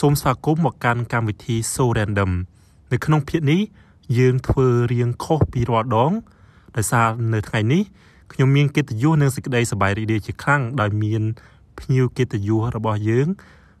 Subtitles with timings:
[0.00, 2.32] សូមស្វាគមន៍មកកាន់កម្មវិធី So Random
[2.92, 3.60] នៅក្នុងភាគនេះ
[4.18, 6.12] យើងធ្វើរៀងខុសពីរាល់ដង
[6.76, 7.82] ដោយសារនៅថ្ងៃនេះ
[8.32, 11.22] ខ្ញុំមានកិត្តិយសនិងសេចក្តីសប្បាយរីករាយជាខ្លាំងដោយមាន
[11.78, 13.28] ភ្ញៀវកិត្តិយសរបស់យើង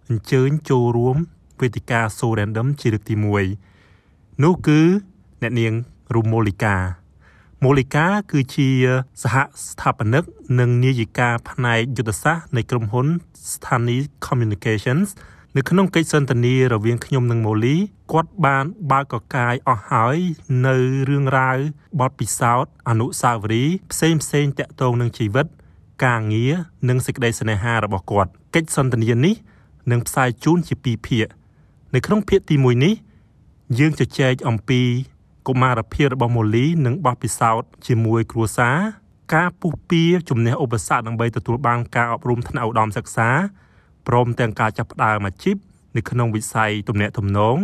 [0.08, 1.16] អញ្ជើញចូលរួម
[1.60, 3.14] វេទិកា So Random ជាលើកទី
[3.78, 4.80] 1នោះគឺ
[5.42, 5.72] អ្នកនាង
[6.14, 6.76] រូម៉ូលីកា
[7.62, 8.68] ម៉ូលីកាគឺជា
[9.22, 9.36] សហ
[9.68, 10.24] ស្ថាបនិក
[10.60, 13.06] និងនាយិកាផ្នែកយុទ្ធសាស្ត្រនៃក្រុមហ៊ុន
[13.52, 15.08] ស្ថានីយ៍ Communications
[15.56, 17.76] នៅក្នុងកិច្ចសន្ទនារវាងខ្ញុំនិងម៉ូលី
[18.12, 20.16] គាត់បានបើកកកាយអស់ហើយ
[20.66, 20.76] នៅ
[21.08, 21.58] រឿងរ៉ាវ
[22.00, 25.46] បទពិសោធន៍អនុស្សាវរីយ៍ផ្សេងផ្សេងតាក់ទងនឹងជីវិត
[26.04, 26.52] ការងារ
[26.88, 29.34] និងសេចក្តីស្នេហារបស់គាត់កិច្ចសន្ទនានេះ
[29.90, 31.26] នឹងផ្សាយជូនជាពីរភាគ
[31.94, 32.94] នៅក្នុងភាគទី1នេះ
[33.78, 34.82] យើងជជែកអំពី
[35.48, 38.76] កុមារភាពរបស់ម៉ូលីនិងបទពិសោធន៍ជាមួយគ្រួសារ
[39.34, 43.28] ការពុះពៀជំនះឧបសគ្គដើម្បីទទួលបានការអប់រំថ្នាក់ឧត្តមសិក្សា
[44.08, 45.56] ព្រមទាំងការចាប់ផ្ដើមអាជីព
[45.96, 47.56] នៅក្នុងវិស័យទំនាក់ទំនង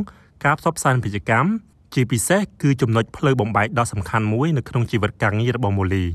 [0.44, 1.48] ការផ្សព្វផ្សាយពាណិជ្ជកម្ម
[1.94, 6.06] ជាពិសេសគឺចំណុចផ្លូវបំបែកដ៏សំខាន់មួយនៅក្នុងជីវិតការងាររបស់ម៉ូលី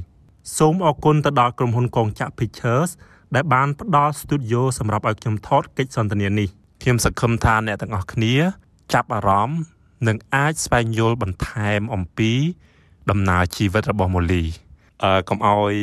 [0.57, 2.91] សូមអរគុណទៅដល់ក្រុមហ៊ុនកងចក្រ Pictures
[3.35, 6.47] ដែលបានផ្ដល់ studio សម្រាប់ឲ្យខ្ញុំថតកិច្ចសន្ទនានេះ
[6.83, 8.35] ខ្ញុំសង្ឃឹមថាអ្នកទាំងអស់គ្នា
[8.93, 9.59] ចាប់អារម្មណ៍
[10.07, 12.31] និងអាចស្វែងយល់បន្ថែមអំពី
[13.09, 14.43] ដំណើរជីវិតរបស់ម៉ូលី
[15.03, 15.75] អឺកុំឲ្យ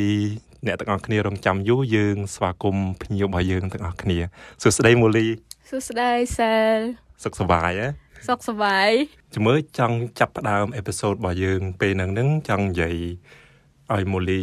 [0.67, 4.17] អ្នកទាំងអស់គ្នារងចាំយូរយើងស្វាគមន៍ភ្ញៀវរបស់យើងទាំងអស់គ្នា
[4.61, 5.27] សួស្តីមូលី
[5.69, 6.77] សួស្តីសែល
[7.23, 7.87] សុខសប្បាយហ៎
[8.27, 8.89] សុខសប្បាយ
[9.33, 12.95] ជំរឿចង់ចាប់ផ្ដើមអេពីសូតរបស់យើង ពេលហ្នឹងហ្នឹងចង់និយាយ
[13.93, 14.41] ឲ្យមូលី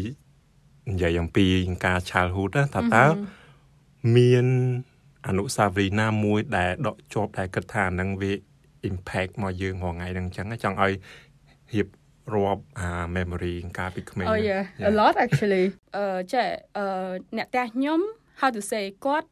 [0.91, 1.47] និយាយអំពី
[1.85, 3.07] ការ childhood ណាតើតើ
[4.17, 4.47] មាន
[5.27, 8.33] អនុស្សាវរីយ៍ណាមួយដែលដកជាប់ដែលគិតថាហ្នឹងវា
[8.89, 10.93] impact មកយើងរាល់ថ្ងៃហ្នឹងអញ្ចឹងចង់ឲ្យ
[11.75, 11.89] រៀប
[12.33, 15.65] រាប់អា memory កាលពីក្មេង Oh yeah a lot actually
[15.97, 16.47] អឺចេះ
[16.79, 16.87] អឺ
[17.37, 18.01] អ្នកផ្ទះខ្ញុំ
[18.41, 19.29] how to say គាត់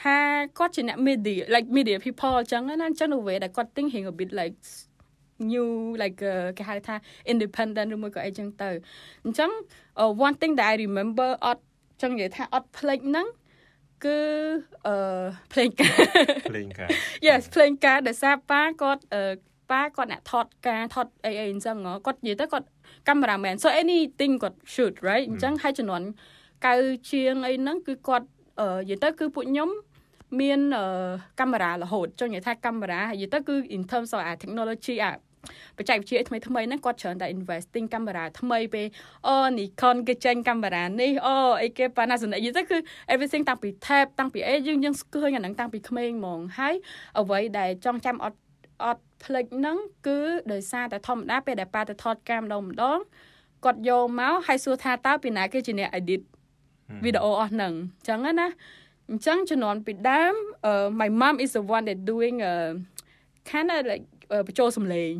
[0.00, 0.18] ថា
[0.58, 4.56] គាត់ជាអ្នក media like media people អញ្ចឹងណាអញ្ចឹងនៅវេដែលគាត់ think រៀង a bit like
[5.52, 5.68] new
[6.02, 6.16] like
[6.58, 6.94] គេហៅថា
[7.32, 8.70] independent ឬមួយក៏អីចឹងទៅ
[9.24, 9.50] អញ្ចឹង
[10.26, 11.62] one thing that I remember អត់
[12.02, 13.26] ចឹងនិយាយថាអត់ភ្លេចហ្នឹង
[14.04, 14.18] គឺ
[14.86, 14.96] អឺ
[15.52, 15.94] ភ្លេងការ
[16.50, 16.88] ភ្លេងការ
[17.26, 19.22] Yes ភ្លេងការដោយសារប៉ាគាត់អឺ
[19.70, 21.76] ប៉ាគាត់អ្នកថតការថតអីអីអញ្ចឹង
[22.06, 22.66] គាត់និយាយទៅគាត់
[23.06, 26.06] cameraman so anything គាត់ shoot right អញ្ចឹងហើយជំនាន់
[26.66, 26.74] កៅ
[27.10, 28.26] ជាងអីហ្នឹងគឺគាត់
[28.60, 29.70] និយាយទៅគឺពួកខ្ញុំ
[30.40, 30.60] មាន
[31.40, 35.12] កាមេរ៉ារហូតចង់និយាយថាកាមេរ៉ានិយាយទៅគឺ in terms of technology អា
[35.76, 38.86] បច្ចេកវិទ្យាថ្មីថ្មីហ្នឹងគាត់ច្រើនតែ investing កាមេរ៉ាថ្មីពេល
[39.26, 42.76] អូ Nikon គេចេញកាមេរ៉ានេះអូអីគេ Panasonic យីទៅគឺ
[43.12, 46.74] everything តាំងពី tab តាំងពីអីយើងយើងស្គាល់អាហ្នឹងតាំងពីក្មេងហ្មងហើយ
[47.18, 48.38] អ្វីដែលចង់ចាំអត់
[48.84, 49.76] អត់ផ្លេចហ្នឹង
[50.06, 50.18] គឺ
[50.52, 52.98] ដោយសារតែធម្មតាពេលដែលប៉ាទៅថតកាមម្ដងម្ដង
[53.64, 56.22] គាត់យកមកហើយសួរថាតើពីណាគេជាអ្នក edit
[57.04, 58.48] វីដេអូអស់ហ្នឹងអញ្ចឹងណា
[59.10, 60.34] អញ្ចឹងជំនាន់ពីដើម
[61.00, 62.70] my mom is the one that doing uh
[63.50, 64.04] kind of like
[64.46, 65.12] បញ្ចូលសំឡេង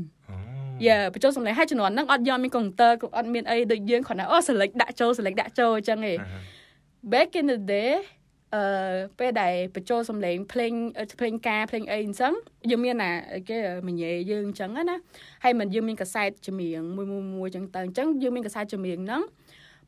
[0.86, 6.18] យ៉ាបញ្ចូលសំឡេងហើយជំនាន់ហ្នឹងអត់យកមានកុំព្យូទ័រអត់មានអីដូចយើងគ្រាន់តែអូ select ដាក់ចូល select ដាក់ចូលអញ្ចឹងឯង
[7.12, 7.90] back in the day
[8.54, 8.62] អឺ
[9.18, 10.72] ពេលដែលបញ្ចូលសំឡេងភ្លេង
[11.20, 12.32] ភ្លេងការភ្លេងអីអញ្ចឹង
[12.70, 13.12] យើងមានណា
[13.48, 14.96] គេមញ៉េយើងអញ្ចឹងណា
[15.44, 19.22] ហើយមិនយើងមានកសែតចម្រៀងមួយមួយមួយអញ្ចឹងទៅអញ្ចឹងយើងមានកសែតចម្រៀងហ្នឹង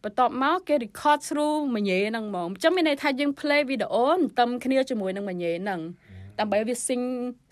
[0.05, 5.81] បន្ទាប់មកគេ record through មញ៉េហ្នឹងហ្មងអញ្ចឹងមានន័យថាយើង play វីដេអូន្ទឹមគ្នាជាមួយនឹងមញ៉េហ្នឹង
[6.39, 7.05] ដើម្បីវា sing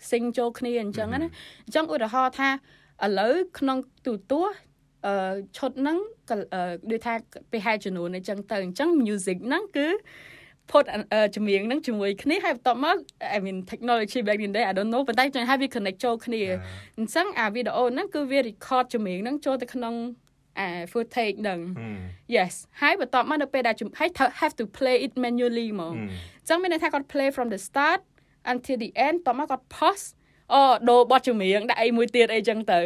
[0.09, 1.17] sing ចូលគ្នាអញ្ចឹងណា
[1.65, 2.49] អញ្ចឹងឧទាហរណ៍ថា
[3.05, 4.57] ឥឡូវក្នុងទូទស្សន៍
[5.05, 5.97] អឺឈុតហ្នឹង
[6.91, 7.13] ដូចថា
[7.51, 9.87] ពេលហែចំនួនអញ្ចឹងទៅអញ្ចឹង music ហ្នឹងគឺ
[10.71, 10.83] ផុត
[11.35, 12.97] ចម្រៀងហ្នឹងជាមួយគ្នាហើយបន្ទាប់មក
[13.35, 16.41] I mean technology back in day I don't know ប៉ុន្តែចង់ឲ្យវា connect ចូលគ្នា
[16.97, 19.95] អញ្ចឹងអាវីដេអូហ្នឹងគឺវា record ចម្រៀងហ្នឹងចូលទៅក្នុង
[20.59, 21.59] អា footage ហ្នឹង
[22.35, 24.09] yes ហើយបន្ទាប់មកនៅពេលដែលហើយ
[24.41, 28.01] have to play it manually ហ្មងអញ្ចឹងមានន័យថាគាត់ play from the start
[28.51, 30.05] until the end បន្ទាប់មកគាត់ pause
[30.53, 32.81] អូដូរបទចម្រៀងដាក់អីមួយទៀតអីចឹងទៅ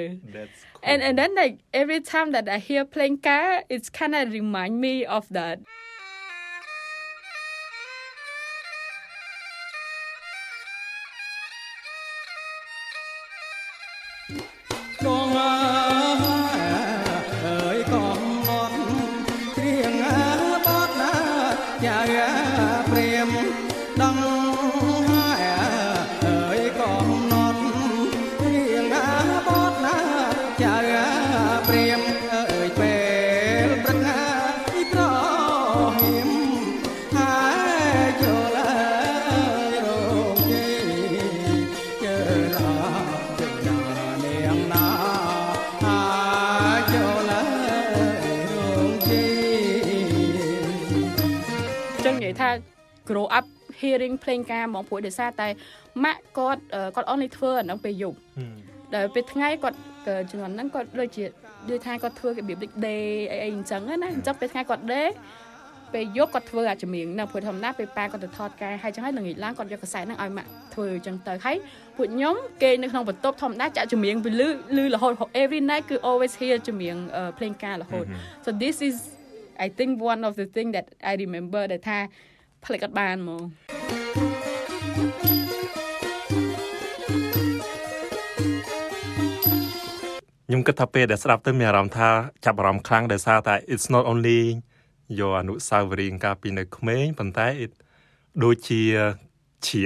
[0.92, 4.74] and and then like every time that I hear playing car it's kind of remind
[4.86, 5.58] me of that
[53.10, 53.46] grow up
[53.80, 55.48] hearing ភ្លេងការហ្មងព្រោះដោយសារតែ
[56.04, 56.62] ម៉ាក់គាត់
[56.96, 58.18] គាត់ only ធ្វើអាហ្នឹងពេលយប់
[58.94, 59.78] ដល់ពេលថ្ងៃគាត់
[60.32, 61.26] ជំនាន់ហ្នឹងគាត់ដូចជា
[61.70, 65.08] ដូចថាគាត់ធ្វើរបៀបដូច day អីអីអញ្ចឹងណាអញ្ចឹងពេលថ្ងៃគាត់ day
[65.94, 71.58] ពេលយប់គាត់ធ្វើអាចម្រៀងនៅព្រោះធម្មតាពេលប៉ាគាត់ទៅថតកាយហើយចឹងហើយល្ងាចឡើងគាត់យកកសែតហ្នឹងឲ្យម៉ាក់ធ្វើចឹងទៅហើយ
[71.98, 74.48] ពួកខ្ញុំគេនៅក្នុងបន្ទប់ធម្មតាចាក់ចម្រៀងពីលឺ
[74.78, 76.96] លឺរហូត every night គឺ always hear ចម្រៀង
[77.38, 78.06] ភ្លេងការរហូត
[78.46, 78.96] so this is
[79.66, 82.00] I think one of the thing that I remember ដែលថា
[82.66, 83.44] ផ្លេចអត់បានហ្មង
[90.48, 92.10] ខ្ញុំគិតថាពេលដែលស្ដាប់ទៅមានអារម្មណ៍ថា
[92.46, 94.42] ចាប់អារម្មណ៍ខ្លាំងដោយសារតែ it's not only
[95.20, 97.48] យកអនុស្សាវរីយ៍កាលពីនៅក្មេងប៉ុន្តែ
[98.44, 98.82] ដូចជា
[99.68, 99.82] ជា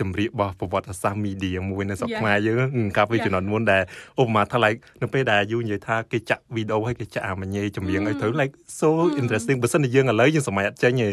[0.00, 2.52] ចម្រៀងរបស់ប្រវត្តិសាស្ត្រមីឌាមួយនៅស្រុកខ្មែរយើ
[2.84, 3.82] ងកាលពីជំនាន់មុនដែល
[4.20, 8.88] ឧបមាថា like នៅពេលដែលយូនិយាយថាគេចាក់វីដេអូហើយគេចាក់អាមញ៉េចម្រៀងឲ្យទៅ like so
[9.20, 11.08] interesting បើសិនជាយើងឥឡូវយើងសម័យអត់ចេញទេ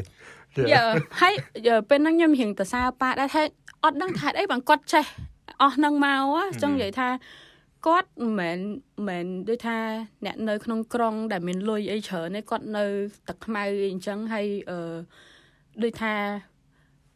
[0.74, 0.84] យ៉ា
[1.22, 1.34] ហើយ
[1.90, 3.42] ពេលហ្នឹងខ្ញុំរៀងទៅសារប៉ាដែរថា
[3.84, 5.06] អត់ដឹងថាអីបើគាត់ចេះ
[5.62, 6.24] អស់ហ្នឹងមក
[6.62, 7.10] ចង់និយាយថា
[7.88, 8.60] គាត់មិន
[9.08, 9.78] មែនដូចថា
[10.26, 12.86] អ្នកនៅក្នុងក្រុង ដែលមានលុយអីច្រើនទេគាត់នៅ
[13.28, 14.80] ទឹកខ្មៅអីអញ្ចឹងហើយអឺ
[15.84, 16.16] ដូចថា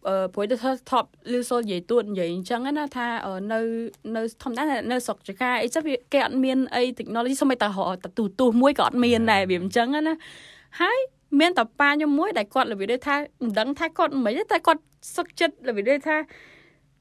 [0.07, 0.55] អឺព្រោះទៅ
[0.91, 3.07] ថប់លឺសូលនិយាយទួតនិយាយអញ្ចឹងណាថា
[3.53, 3.59] នៅ
[4.15, 7.67] នៅធម្មតានៅស្រុកចកាអីចឹងវាគេអត់មានអី technology សូម្បីតែ
[8.17, 10.15] ទូទូមួយក៏អត់មានដែរវាអញ្ចឹងណា
[10.81, 10.99] ហើយ
[11.39, 14.81] មានតែប៉ាខ្ញុំមួយដែលគាត់របៀបដូចថាមិនដឹងថាគាត់មិនទេតែគាត់
[15.15, 16.17] សុខចិត្តរបៀបដូចថា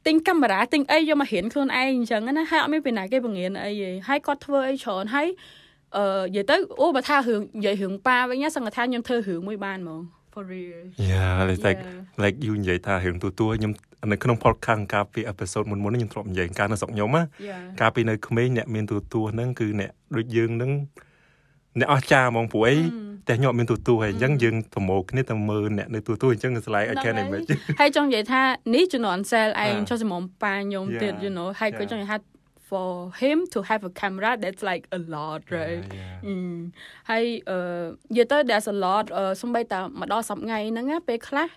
[0.06, 5.28] ទិញកាមេរ៉ាទិញអីយកមករៀនខ្លួនឯងអញ្ចឹងណាហើយអត់មានពីណាគេបង្រៀនអីទេហើយគាត់ធ្វើអីច្រើនហើយ
[5.96, 10.00] អឺនិយាយទៅអូបើថារឿងនិយាយរឿងប៉ាវិញសង្កថាខ្ញុំធ្វើរឿងមួយបានហ្មង
[10.32, 10.80] for real
[11.10, 11.32] yeah
[11.66, 11.80] like
[12.22, 13.72] like you និយាយថារឿងទូទួខ្ញុំ
[14.12, 17.22] នៅក្នុង podcast កាលពី episode មុនមុនខ្ញុំធ្លាប់និយាយការនៅស្រុកខ្ញុំណា
[17.80, 20.70] កាលពីនៅក្មេងអ្នកមានទូទួហ្នឹងគឺអ្នកដូចយើងហ្នឹង
[21.78, 22.76] អ្នកអស្ចារ្យហ្មងព្រោះអី
[23.28, 27.48] តែខ្ញុំអត់មានទូទួហើយអញ្ចឹងយើងប្រមូលគ្នាទៅមើលអ្នកនៅទូទួអញ្ចឹងស្លាយ I can image
[27.80, 28.42] ហើយចង់និយាយថា
[28.74, 32.18] នេះជំនាន់ cell ឯងចុះសម្មុំប៉ាខ្ញុំទៀត you know ហើយក៏ចង់និយាយថា
[32.70, 32.90] for
[33.22, 35.82] him to have a camera that's like a lot right
[37.10, 37.58] ហើយអឺ
[38.12, 39.04] និយាយទៅ there's a lot
[39.42, 41.48] សំបីតាមកដល់សប្ងៃហ្នឹងពេលខ្លះ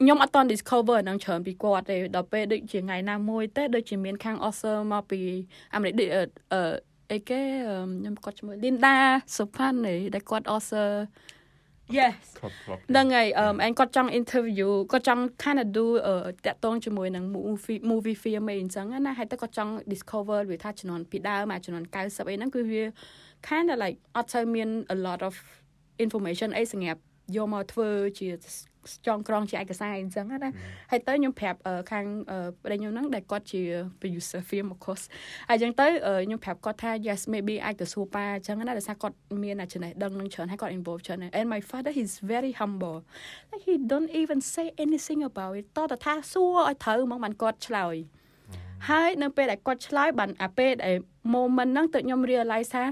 [0.00, 5.20] ខ្ញុំអត់ត discover ហ្នឹងច្រើនពីគាត់ទេដល់ពេលដូចជាថ្ងៃណាមួយទេដូចជាមានខាង author មកពី
[5.74, 6.08] អាមេរិកដូច
[7.10, 8.94] អឺអីគេខ្ញុំគាត់ឈ្មោះ Linda
[9.36, 9.74] Sopan
[10.14, 10.90] ដែលគាត់ author
[11.98, 12.16] Yes
[12.90, 15.86] ហ្នឹងហើយអឺអញគាត់ចង់ interview គាត់ចង់ kind of do
[16.46, 22.82] តាក់ទងជាមួយនឹង movie movie film អីអញ្ចឹងណាហើយទៅគាត់ចង់ discover វាថាជំនាន់ពីដើមមកជំនាន់90អីហ្នឹងគឺវា
[23.48, 25.34] kind of like អត់សូវមាន a lot of
[26.04, 27.00] information អីសម្រាប់
[27.36, 27.88] យកមកធ្វើ
[28.18, 28.28] ជា
[29.06, 30.50] ចងក្រងជាឯកសារអញ្ចឹងណា
[30.90, 31.58] ហើយទៅខ្ញុំប្រាប់
[31.90, 32.04] ខាង
[32.64, 33.62] ប្តីខ្ញុំហ្នឹងដែលគាត់ជា
[34.00, 35.04] producer film of course
[35.48, 35.86] ហើយអញ្ចឹងទៅ
[36.26, 42.98] ខ្ញុំប្រាប់គាត់ថា yes maybe អាចទៅសួរប៉ាអញ្ចឹងណាដោយសារគាត់មានអាចំណេះដឹងនឹងច្រើនហើយគាត់ involve ច្រើន and my father he's very humble
[43.50, 47.96] like he don't even say anything about it តើថាសួរឲ្យត្រូវហ្មងបានគាត់ឆ្លើយ
[48.88, 50.94] ហើយនៅពេលដែលគាត់ឆ្លើយបានអាពេលដែល
[51.34, 52.84] moment ហ្នឹងទៅខ្ញុំ realize ថា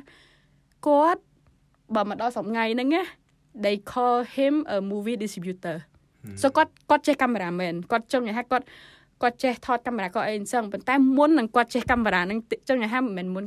[0.88, 1.22] គាត់
[1.94, 3.02] បើមកដល់សម្ងាយហ្នឹងណា
[3.64, 5.76] they call him a movie distributor
[6.40, 8.64] so គាត់គាត់ចេះកាមេរ៉ាមែនគាត់ចង់និយាយថាគាត់
[9.22, 13.44] គាត់ចេះថតកាមេរ៉ាគាត់អីអញ្ចឹងប៉ុន្តែមុននឹងគាត់ចេះកាមេរ៉ាហ្នឹងចង់និយាយថាមិនមែនមុន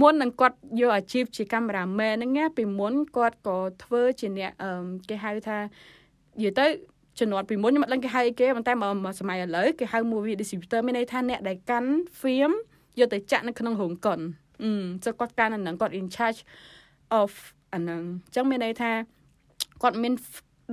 [0.00, 4.52] មុននឹងគាត់យកអាជីពជាកាមេរ៉ាមែនហ្នឹងណាពីមុនគាត់ក៏ធ្វើជាអ្នក
[5.08, 6.66] គេហៅថានិយាយទៅ
[7.18, 8.72] ជំនាន់ពីមុនខ្ញុំអត់ដឹងគេហៅអីគេប៉ុន្តែ
[9.04, 12.52] មកសម័យឥឡូវគេហៅ movie distributor មានន័យថាអ្នកដែលកាន់ film
[12.98, 14.20] យកទៅចាក់នៅក្នុងរោងកុន
[14.62, 14.70] អឺ
[15.04, 16.40] ចឹងគាត់កាន់អាហ្នឹងគាត់ in charge
[17.20, 17.30] of
[17.74, 18.92] អាហ្នឹងអញ្ចឹងមានន័យថា
[19.82, 20.14] គាត់មាន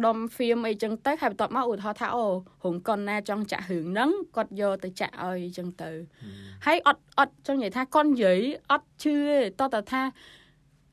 [0.06, 2.26] ដុំ film អីចឹងទៅហើយបន្ទាប់មកឧទាហរណ៍ថាអូ
[2.64, 5.90] រោងកុនណាចង់ចាក់រឿងហ្នឹងគាត់យកទៅចាក់ឲ្យចឹងទៅ
[6.66, 8.40] ហើយអត់អត់ចង់និយាយថាគាត់និយាយ
[8.72, 10.02] អត់ជឿទេតើតើថា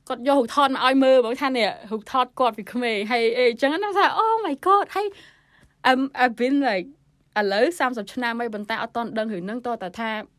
[0.09, 5.06] គាត់យករូបថតមកឲ្យមើលបងថានេះរូបថតគាត់ពីក្មេងហើយអីចឹងណាថា Oh my god ហើយ
[5.90, 6.87] I'm I've been like
[7.40, 10.33] ឥឡូវ30ឆ្នាំហើយប៉ុន្តែអត់តន់ដឹងរឿងហ្នឹងតើតើថា yeah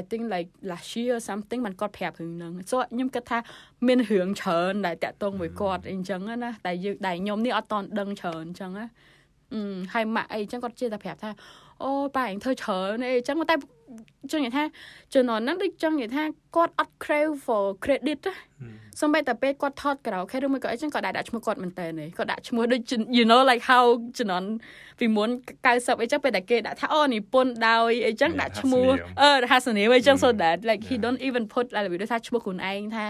[0.00, 3.38] I think like last year or something มันគាត់ប្រាប់រឿងហ្នឹង so ខ្ញុំគិតថា
[3.86, 8.86] មានរឿងច្រើនដែលតាក់ទងមួយគាត់អីចឹងណាតែយើងដែលខ្ញុំនេះអត់តន់ដឹងច្រើនចឹងណា
[9.54, 11.30] អឺហើយម៉ាក់អីចឹងគាត់ជឿតែប្រាប់ថា
[11.82, 13.56] អូប៉ាឯងធ្វើច្រើនអីចឹងតែ
[14.30, 14.64] ចង់និយាយថា
[15.14, 16.24] ជំនាន់ហ្នឹងដូចចង់និយាយថា
[16.56, 18.20] គាត់អត់ crave for credit
[19.00, 21.86] សូម្បីតែពេលគាត់ថតក្រៅខេឬមួយក៏អីចឹងគាត់ដាក់ឈ្មោះគាត់មែនតើ
[22.18, 23.84] គាត់ដាក់ឈ្មោះដូច you know like how
[24.18, 24.48] ជំនាន់
[25.00, 25.30] ពីមុន
[25.64, 28.88] 90អីចឹងពេលតែគេដាក់ថាអូនិពន្ធដោយអីចឹងដាក់ឈ្មោះ
[29.20, 33.04] អឺហាសនាអីចឹង so that like he don't even put ឡើយវាថាឈ្មោះខ្លួនឯងថា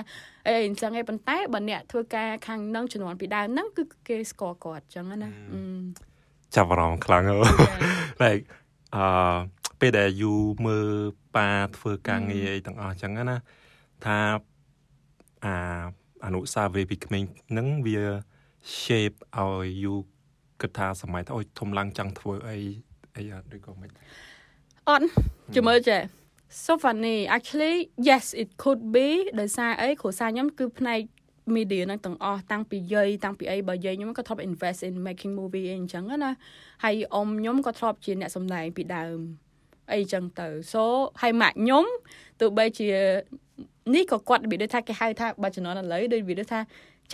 [0.46, 5.30] អីអញ្ចឹងឯងប៉ុន្តែបើអ្នកធ្វើការខាងនឹងជំនាន់ពីដើមហ្នឹងគឺគេស្គាល់គាត់ចឹងណា
[6.56, 7.22] ចាប់អារម្មណ៍ខ្លាំង
[8.22, 8.44] like
[8.96, 9.36] អឺ
[9.80, 10.34] ពេលដែលយូ
[10.66, 10.88] មើល
[11.36, 13.36] ប៉ាធ្វើការងារអីទាំងអស់ចឹងណា
[14.04, 14.18] ថា
[15.44, 15.54] អា
[16.24, 18.00] អនុសាវរីយ៍ពីក្មេងហ្នឹងវា
[18.80, 19.94] shape ឲ្យយូ
[20.60, 22.58] គិតថាសម័យថាអូយធំឡើងចង់ធ្វើអី
[23.16, 23.90] អីអត់ឬក៏មិន
[24.88, 25.06] អត់
[25.54, 26.00] ជំរឿចេះ
[26.64, 27.76] so funny actually
[28.08, 29.08] yes it could be
[29.40, 31.00] ដោយសារអីគ្រួសារខ្ញុំគឺផ្នែក
[31.56, 36.30] media ហ្នឹងទាំងអស់តាំងពីយាយតាំងពីអីបើយាយខ្ញុំក៏ធ្លាប់ invest in making movie អីអញ្ចឹងណា
[36.84, 39.18] ហើយអ៊ំខ្ញុំក៏ធ្លាប់ជាអ្នកសម្ដែងពីដើម
[39.92, 40.82] អីចឹងទៅ so
[41.20, 41.84] ហើយម៉ាក់ខ្ញុំ
[42.40, 42.88] ទោះបីជា
[43.94, 46.60] នេះក៏គាត់និយាយថាគេហៅថាបើជំនាន់ឥឡូវដូចនិយាយថា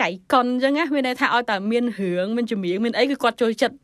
[0.01, 3.75] ចៃកុនអញ្ចឹងណាមានន័យថាឲ្យតែមានរឿងមានចម្រៀងមានអីគឺគាត់ចូលចិត្ត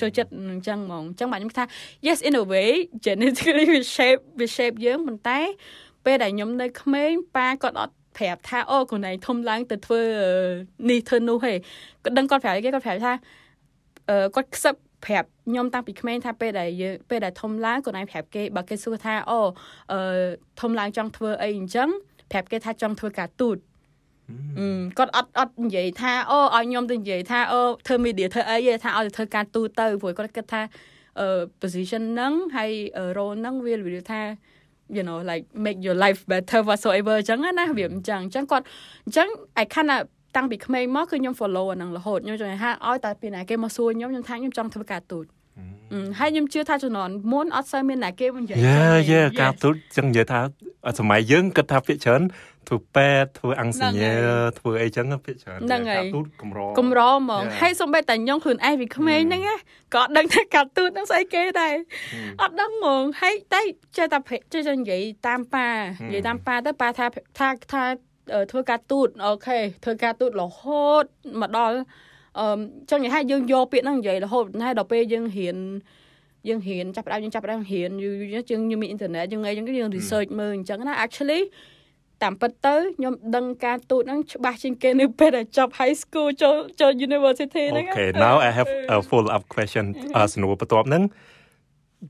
[0.00, 1.64] ចូលចិត្តអញ្ចឹងហ្មងអញ្ចឹងបាទខ្ញុំថា
[2.06, 2.70] yes in a way
[3.04, 5.38] genetically we shape we shape យើងប៉ុន្តែ
[6.04, 10.02] ពេលដែលខ្ញុំនៅក្មេងប៉ាគាត់អត់ ប្រាប់ថាអូខ្លួនឯងធំឡើងទៅធ្វើ
[10.90, 11.54] នេះធ្វើនោះហេ
[12.02, 13.12] គាត់ដឹងគាត់ប្រាប់គេគាត់ប្រាប់ថា
[14.10, 19.40] អឺគាត់ខ្សឹបប្រាប់ខ្ញុំតាំងពីក្មេងថាពេលដែលយើងពេលដែលធំឡើងខ្លួនឯងប្រាប់គេបើគេសួរថាអូ
[19.92, 20.00] អឺ
[20.60, 21.88] ធំឡើងចង់ធ្វើអីអញ្ចឹង
[22.32, 23.58] ប្រាប់គេថាចង់ធ្វើការទូត
[24.98, 30.62] គាត់អត់អត់និយាយថាអូឲ្យខ្ញុំទៅនិយាយថាអូធ្វើ media ធ្វើអីទេថាឲ្យទៅធ្វើការទូទៅព្រោះគាត់គិតថា
[31.20, 31.28] អឺ
[31.60, 32.72] position ហ្នឹងហើយ
[33.16, 34.20] role ហ្នឹងវាវាថា
[34.96, 38.64] you know like make your life better whatsoever អញ្ចឹងណាវាអញ្ចឹងអញ្ចឹងគាត់
[39.06, 39.28] អញ្ចឹង
[39.62, 40.00] I kind of
[40.36, 45.26] តាំងពីក្មេងមកគឺខ្ញុំ follow អាហ្នឹងរហូតខ្ញុំចង់ថាឲ្យតែពីណាគេមកសួរខ្ញុំខ្ញុំថាខ្ញុំចង់ធ្វើការទូត
[46.18, 50.40] ហើយខ្ញុំជឿថាជំនាន់មុនអត់សូវមានណាគេមកនិយាយយេយេការទូតចឹងនិយាយថា
[50.98, 52.22] សម័យយើងគិតថាពាក្យច្រើន
[52.68, 54.12] ធ្វើពេទ្យធ្វើអង្គសញ្ញា
[54.58, 55.58] ធ្វើអីចឹងពាក្យច្រើន
[55.90, 59.42] ការទូតកម្រកម្រហ្មងហើយសូម្បីតែខ្ញុំខ្លួនឯងពីក្មេងហ្នឹង
[59.94, 61.74] ក៏អត់ដឹងថាការទូតហ្នឹងស្អីគេដែរ
[62.42, 63.62] អត់ដឹងហ្មងហើយតែ
[63.96, 64.18] ចេះតែ
[64.52, 65.68] ចេះតែនិយាយតាមប៉ា
[66.08, 67.06] និយាយតាមប៉ាទៅប៉ាថា
[67.38, 67.82] ថាថា
[68.50, 71.04] ធ្វើការទូតអូខេធ្វើការទូតរហូត
[71.40, 71.76] មកដល់
[72.40, 72.48] អឺ
[72.90, 75.56] ចឹងនិយាយថាយើងយកពាក្យហ្នឹងនិយាយរហូតហើយដល់ពេលយើងរៀន
[76.48, 77.90] យើងរៀនចាប់ផ្ដើមយើងចាប់ផ្ដើមរៀន
[78.34, 81.42] យើងយើងមានអ៊ីនធឺណិតយើងអីចឹងយើង research មើលអញ្ចឹងណា actually
[82.22, 89.86] តាមពិតទៅខ្ញុំដឹងការទូតហ្នឹងច្បាស់ជាងគេនៅពេលដែលចប់ high school ចូលចូល university ហ្នឹង Okay now I have a follow up question
[90.32, 91.02] សំណួរបន្ទាប់ហ្នឹង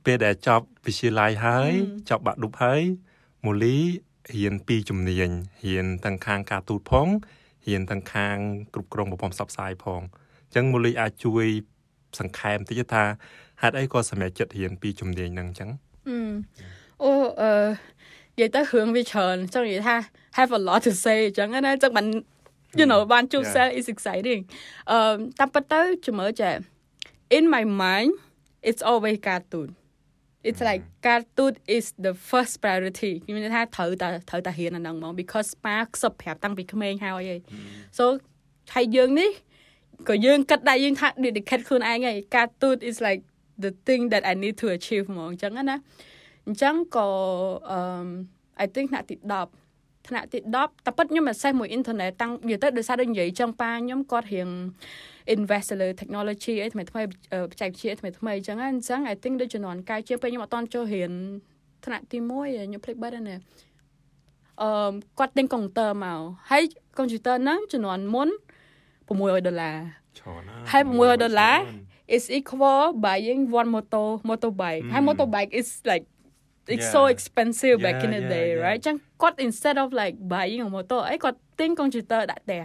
[0.04, 1.72] ពេលដែលចប់វិទ្យាល័យហើយ
[2.10, 2.80] ចប់បាក់ឌុបហើយ
[3.46, 3.76] មូលី
[4.34, 5.30] រៀនពីជំនាញ
[5.66, 7.08] រៀនទាំងខាងការទូតផង
[7.66, 8.36] រៀនទាំងខាង
[8.74, 10.02] គ្រប់គ្រងប្រព័ន្ធផ្សព្វផ្សាយផង
[10.48, 11.46] អញ្ចឹងមូលីអាចជួយ
[12.18, 13.02] សង្ខេបបន្តិចថា
[13.62, 15.70] ហេតុអីក៏សម្រេចចិត្តរៀនពីជំនាញហ្នឹងអញ្ចឹង
[17.02, 17.50] អូអឺ
[18.36, 19.96] និយាយទៅរឿងវាច្រើនចង់និយាយថា
[20.38, 22.06] have a lot to say អញ្ចឹងណាចឹងបាន
[22.78, 24.40] you know បានជួប sell is exciting
[24.90, 24.98] អឺ
[25.38, 26.54] តាមពិតទៅជំរឿចេះ
[27.36, 28.10] in my mind
[28.68, 29.68] it's always ការទូត
[30.48, 37.36] it's like ការទូត is the first priority ខ្ញុំនិយាយថាត្រូវតែត្រូវតែរៀនអាហ្នឹងហ្មង because ប៉ាខ្សឹបប្រាប់តាំងពីក្មេងហើយហី
[37.98, 38.04] so
[38.74, 39.30] ហើយយើងនេះ
[40.06, 43.22] ក៏យើងគិតដែរយើងថា dedicate ខ្លួនឯងហើយការទូត is like
[43.64, 45.76] the thing that i need to achieve ហ្មងអញ្ចឹងណា
[46.46, 47.06] អញ្ចឹងក៏
[47.70, 47.80] អឺ
[48.64, 54.48] I think ថ្នាក់ទី10ថ្នាក់ទី10តែពិតខ្ញុំ access មួយ internet តាំងនិយាយទៅដោយសារដូចនិយាយចឹងប៉ាខ្ញុំគាត់រៀង
[55.34, 57.02] invest លើ technology អីថ្មីថ្មី
[57.50, 61.12] បច្ចេកវិទ្យាថ្មីថ្មីអញ្ចឹងអញ្ចឹង I think ដូចជំនាន់កាយជាងពេលខ្ញុំអត់តន់ចូលរៀន
[61.84, 63.36] ថ្នាក់ទី1ខ្ញុំភ្លេចបាត់ហើយណា
[64.62, 66.64] អឺគាត់ទិញកុំព្យូទ័រមកហើយ
[66.98, 68.28] កុំព្យូទ័រហ្នឹងជំនាន់មុន
[69.08, 69.76] 600ដុល្លារ
[70.18, 71.56] ច្រើនណាស់ហើយ600ដុល្លារ
[72.16, 76.04] is equal buying one motor motorbike ហើយ motorbike is like
[76.74, 76.94] it's yeah.
[76.94, 80.70] so expensive back yeah, in the day yeah, right ចឹងគាត់ instead of like buying a
[80.76, 82.62] motor អីគាត់ទិញ computer ដាក់ផ្ទះ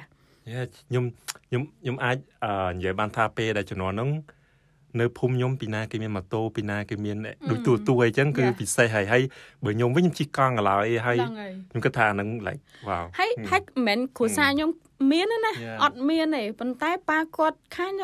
[0.52, 1.04] យ៉ាខ្ញុំ
[1.48, 2.18] ខ្ញុំខ្ញុំអាច
[2.76, 4.10] និយាយបានថាពេលដែលជំនាន់ហ្នឹង
[5.00, 7.18] នៅភូមិខ្ញុំពីណាគេមានម៉ូតូពីណាគេមាន
[7.52, 9.24] ដូចទូទួអីចឹងគឺពិសេសហើយហើយ
[9.64, 11.18] បើខ្ញុំវិញខ្ញុំជិះកង់កន្លោយហើយ
[11.70, 14.70] ខ្ញុំគិតថាហ្នឹង like wow ហើយហើយមិនមែនគ្រួសារខ្ញុំ
[15.12, 15.52] មានណា
[15.84, 17.98] អត់មានទេប៉ុន្តែប៉ាគាត់ខាញ់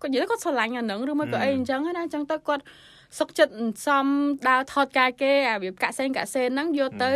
[0.00, 2.62] គាត់និយាយគាត់ស្រឡាញ់អាហ្នឹងឬមួយក៏អីអញ្ចឹងណាអញ្ចឹងទៅគាត់
[3.18, 3.52] សុកចិត្ត
[3.86, 4.06] សំ
[4.48, 7.12] ដើរថតការគេអារបៀបកាក់សេនកាក់សេនហ្នឹងយកទៅ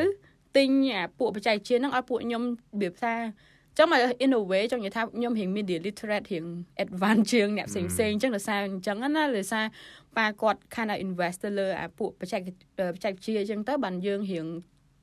[0.56, 2.46] ទិញអាពួកបច្ចេកវិទ្យាហ្នឹងឲ្យពួកខ្ញុំរ
[2.80, 3.14] បៀបថា
[3.78, 6.44] ចឹងមក in a way ចង់និយាយថាខ្ញុំរៀង media literate រៀង
[6.84, 9.64] advance ជាងអ្នកផ្សេងផ្សេងអញ្ចឹងដោយសារអញ្ចឹងណាដោយសារ
[10.16, 12.40] ប៉ាគាត់ kind of invest ទៅលើអាពួកបច្ចេក
[12.94, 14.46] បច្ចេកវិទ្យាអញ្ចឹងទៅបានយើងរៀង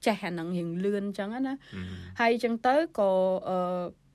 [0.06, 1.56] ចេះអាហ្នឹងរៀងលឿនអញ្ចឹងណា
[2.20, 3.10] ហើយអញ្ចឹងទៅក៏
[3.50, 3.58] អឺ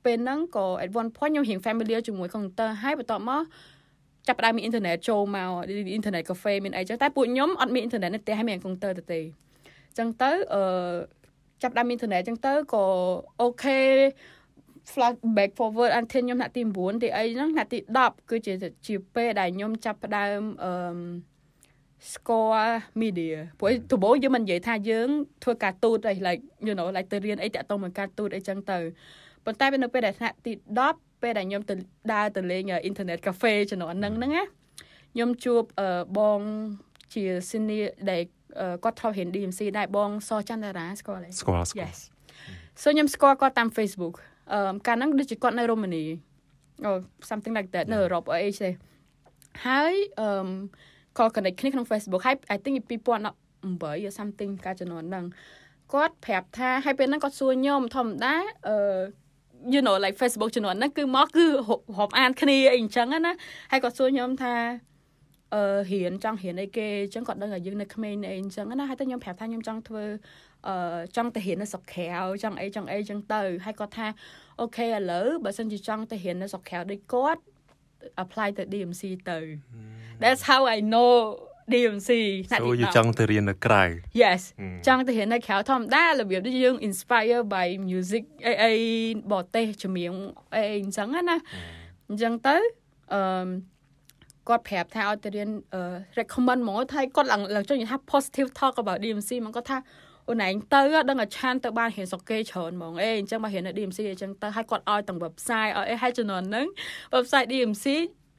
[0.04, 3.42] ពេលហ្នឹងក៏ at one point ខ្ញុំរៀង familiar ជាមួយ computer ហើយបន្ទាប់មក
[4.26, 9.20] ចាប់ផ្ដើមមានអ៊ីនធឺណិតចូលមកអ៊ីនធឺណិតកាហ្វេមានអីចឹងតែពួកខ្ញុំអត់មានអ៊ីនធឺណិតនៅផ្ទះហើយមានកុំព្យូទ័រទៅទេ
[9.98, 10.62] ចឹងទៅអឺ
[11.62, 12.84] ចាប់ផ្ដើមមានអ៊ីនធឺណិតចឹងទៅក៏
[13.40, 13.78] អូខេ
[14.92, 18.52] flash back forward until ខ្ញុំថ្នាក់ទី9ទីអីហ្នឹងថ្នាក់ទី10គឺជា
[18.86, 20.72] ជាពេលដែលខ្ញុំចាប់ផ្ដើមអឺ
[22.12, 22.68] score
[23.02, 25.08] media ព្រោះដំបូងយើងមិននិយាយថាយើង
[25.42, 28.78] ធ្វើការទូតអី like you know like ទៅរៀនអីតាក់ទងនឹងការទូតអីចឹងទៅ
[29.44, 30.52] ប៉ុន្តែនៅពេលដែលថ្នាក់ទី
[30.88, 31.74] 10ពេលដែលខ្ញុំទៅ
[32.12, 34.44] ដើរទៅលេងអ៊ីនធឺណិតកាហ្វេជំនាន់ហ្នឹងហ្នឹងណា
[35.14, 35.62] ខ្ញុំជួប
[36.18, 36.40] បង
[37.14, 38.22] ជា senior ដែល
[38.84, 41.98] គាត់ធ្លាប់រៀន DMC ដែរបងសចន្ទរាស្គាល់ទេស្គាល់ស្គាល់ Yes
[42.82, 44.14] so ខ្ញុំស្គាល់គាត់តាម Facebook
[44.52, 46.04] អឺកាលហ្នឹងដូចជាគាត់នៅរ៉ូម៉ានី
[46.84, 46.90] អូ
[47.30, 48.68] something like that នៅអឺរ៉ុបអីទេ
[49.66, 50.28] ហើយអឺ
[51.18, 55.24] ក៏ connect គ្នាក្នុង Facebook ហើយ I think 2018 or something កាលជំនាន់ហ្នឹង
[55.92, 58.34] គាត់ប្រាប់ថាហើយពេលហ្នឹងគាត់សួរខ្ញុំធម្មតា
[58.68, 58.76] អឺ
[59.74, 61.46] you know like Facebook ជំនាន់ហ្នឹងគឺមកគឺ
[61.98, 63.32] រាប់អានគ្នាអីអញ្ចឹងណា
[63.70, 64.54] ហើយគាត់សួរខ្ញុំថា
[65.54, 70.04] អឺរៀនចង់រៀនអីគេអញ្ចឹងគាត់ដឹងថាយើងនៅក្មេងអីអញ្ចឹងណាហើយតែខ្ញុំប្រាប់ថាខ្ញុំចង់ធ្វើ
[70.68, 70.74] អឺ
[71.16, 74.06] ចង់ទៅរៀននៅស្រុកក្រៅចង់អីចង់អីអញ្ចឹងទៅហើយគាត់ថា
[74.60, 77.42] អូខេឥឡូវបើសិនជាចង់ទៅរៀននៅស្រុកក្រៅដូចគាត់
[78.22, 79.38] apply ទៅ DMC ទៅ
[80.22, 81.12] That's how I know
[81.72, 82.10] DMC
[82.50, 83.82] ណាត់យូចង់ទៅរៀននៅក្រៅ
[84.22, 84.42] Yes
[84.86, 88.72] ចង់ទៅរៀននៅក្រៅធម្មតារបៀបដូចយើង inspire by music អីអី
[89.32, 90.14] បរទេសចម្រៀង
[90.54, 91.36] អីអញ្ចឹងណា
[92.08, 92.56] អញ្ចឹងទៅ
[93.14, 93.20] អឺ
[94.48, 95.50] គាត់ប្រាប់ថាឲ្យទៅរៀន
[96.18, 99.78] recommend ហ្មងថាគាត់ឡើងឡើងចង់និយាយថា positive talk about DMC ហ្មងគាត់ថា
[100.28, 106.66] អូនឯងទៅដឹងតែឆានទៅបានរៀនសុកគេច្រើនហ្មងអេអញ្ចឹងមករៀននៅ DMC អញ្ចឹងទៅឲ្យគាត់ឲ្យទាំង website ឲ្យអីឲ្យជំនាន់ហ្នឹង
[107.14, 107.86] website DMC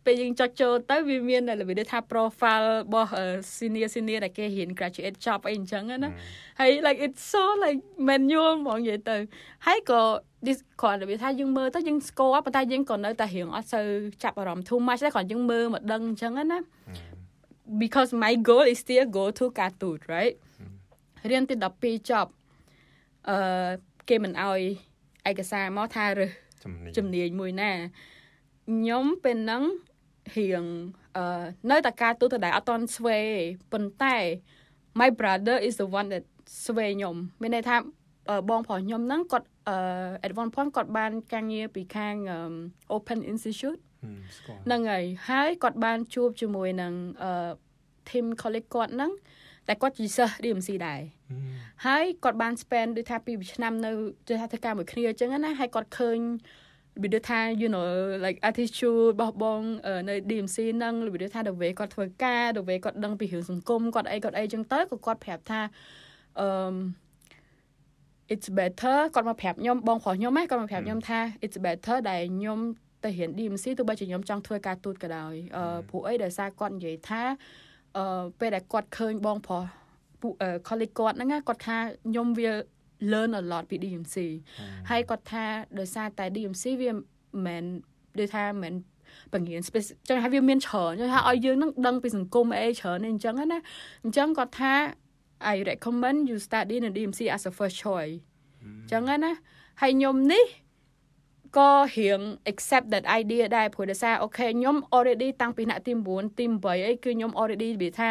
[0.05, 3.09] ពេលយើងចុចចូលទៅវាមានរបៀបថា profile របស់
[3.57, 6.11] senior senior ដែលគេរៀន graduate job អីអញ្ចឹងណា
[6.59, 9.17] ហើយ like it's so like manual ហ្មងនិយាយទៅ
[9.65, 10.01] ហើយក៏
[10.45, 13.85] this គ្រាន់តែវាថាយើងមើលទៅយើងស្គាល់ប៉ុន្តែយើងក៏នៅតែរៀងអត់សូវ
[14.23, 16.59] ចាប់អារម្មណ៍ too much ដែរគ្រាន់យើងមើលមកដឹងអញ្ចឹងណា
[17.81, 20.35] because my goal is still go to cartoon right
[21.29, 22.31] រៀនទី12ចប់
[23.29, 23.37] អឺ
[24.09, 24.61] គេមិនអោយ
[25.29, 26.31] ឯកសារមកថារើស
[26.97, 29.63] ជំនាញមួយណាខ្ញុំពេលហ្នឹង
[30.33, 30.65] រៀង
[31.17, 33.19] អឺនៅតែការទូទៅដែរអត់តន់ស្វេ
[33.71, 34.15] ប៉ុន្តែ
[34.99, 36.23] my brother is the one that
[36.65, 37.77] ស្វេខ្ញុំមានន័យថា
[38.49, 42.15] បងប្រុសខ្ញុំហ្នឹងគាត់អឺ at one point គាត់បានការងារពីខាង
[42.95, 43.81] Open Institute
[44.65, 47.51] ហ្នឹងហើយហើយគាត់បានជួបជាមួយនឹងអឺ
[48.09, 49.11] team colleague គាត់ហ្នឹង
[49.67, 51.01] តែគាត់ជាសិស្ស DMC ដែរ
[51.85, 53.91] ហើយគាត់បាន spend ដូចថា2ឆ្នាំនៅ
[54.27, 56.19] ទៅថាធ្វើការមួយគ្នាអញ្ចឹងណាហើយគាត់ឃើញ
[56.95, 57.87] របៀបថា you know
[58.25, 59.61] like attitude របស់បង
[60.09, 65.61] នៅ DMC ហ្នឹងរបៀបថា the way គាត់ធ្វើការ the way គាត់ដឹងពីរឿងសង្គមគាត់អីគាត់អីចឹងទៅក៏គាត់ប្រាប់ថា
[66.39, 66.47] អឺ
[68.33, 72.59] it's better គាត់មកប្រាប់ខ្ញុំបងប្រុសខ្ញុំហ៎គាត់មកប្រាប់ខ្ញុំថា it's better ដែលខ្ញុំ
[73.03, 77.21] ទៅរៀន DMC ទោះបីជាខ្ញុំចង់ធ្វើការទូតក៏ដោយអឺព្រោះអីដោយសារគាត់និយាយថា
[77.97, 79.63] អឺពេលដែលគាត់ឃើញបងប្រុស
[80.21, 80.33] ពួក
[80.67, 81.77] colleague គាត់ហ្នឹងគាត់ថា
[82.07, 82.51] ខ្ញុំវា
[83.11, 84.17] learn a lot ពី DMC
[84.89, 85.45] ហើយគាត់ថា
[85.79, 87.03] ដោយសារតែ DMC វាមិន
[87.45, 87.63] មែន
[88.19, 88.73] ដូចថាមិន
[89.33, 93.59] បង្រៀន space ចឹងហើយវាមានច្រើនចឹងថាឲ្យយើងនឹងដឹងពីសង្គមអីច្រើនអញ្ចឹងណា
[94.03, 94.73] អញ្ចឹងគាត់ថា
[95.53, 98.15] I recommend you study in DMC as a first choice
[98.91, 99.31] ចឹងណា
[99.81, 100.45] ហើយខ្ញុំនេះ
[101.57, 108.09] ក៏រៀង accept that idea ដែរព្រោះដោយសារអូខេខ្ញុំ already តាំងពីថ្នាក់ទី9ទី8អីគឺខ្ញុំ already និយាយថា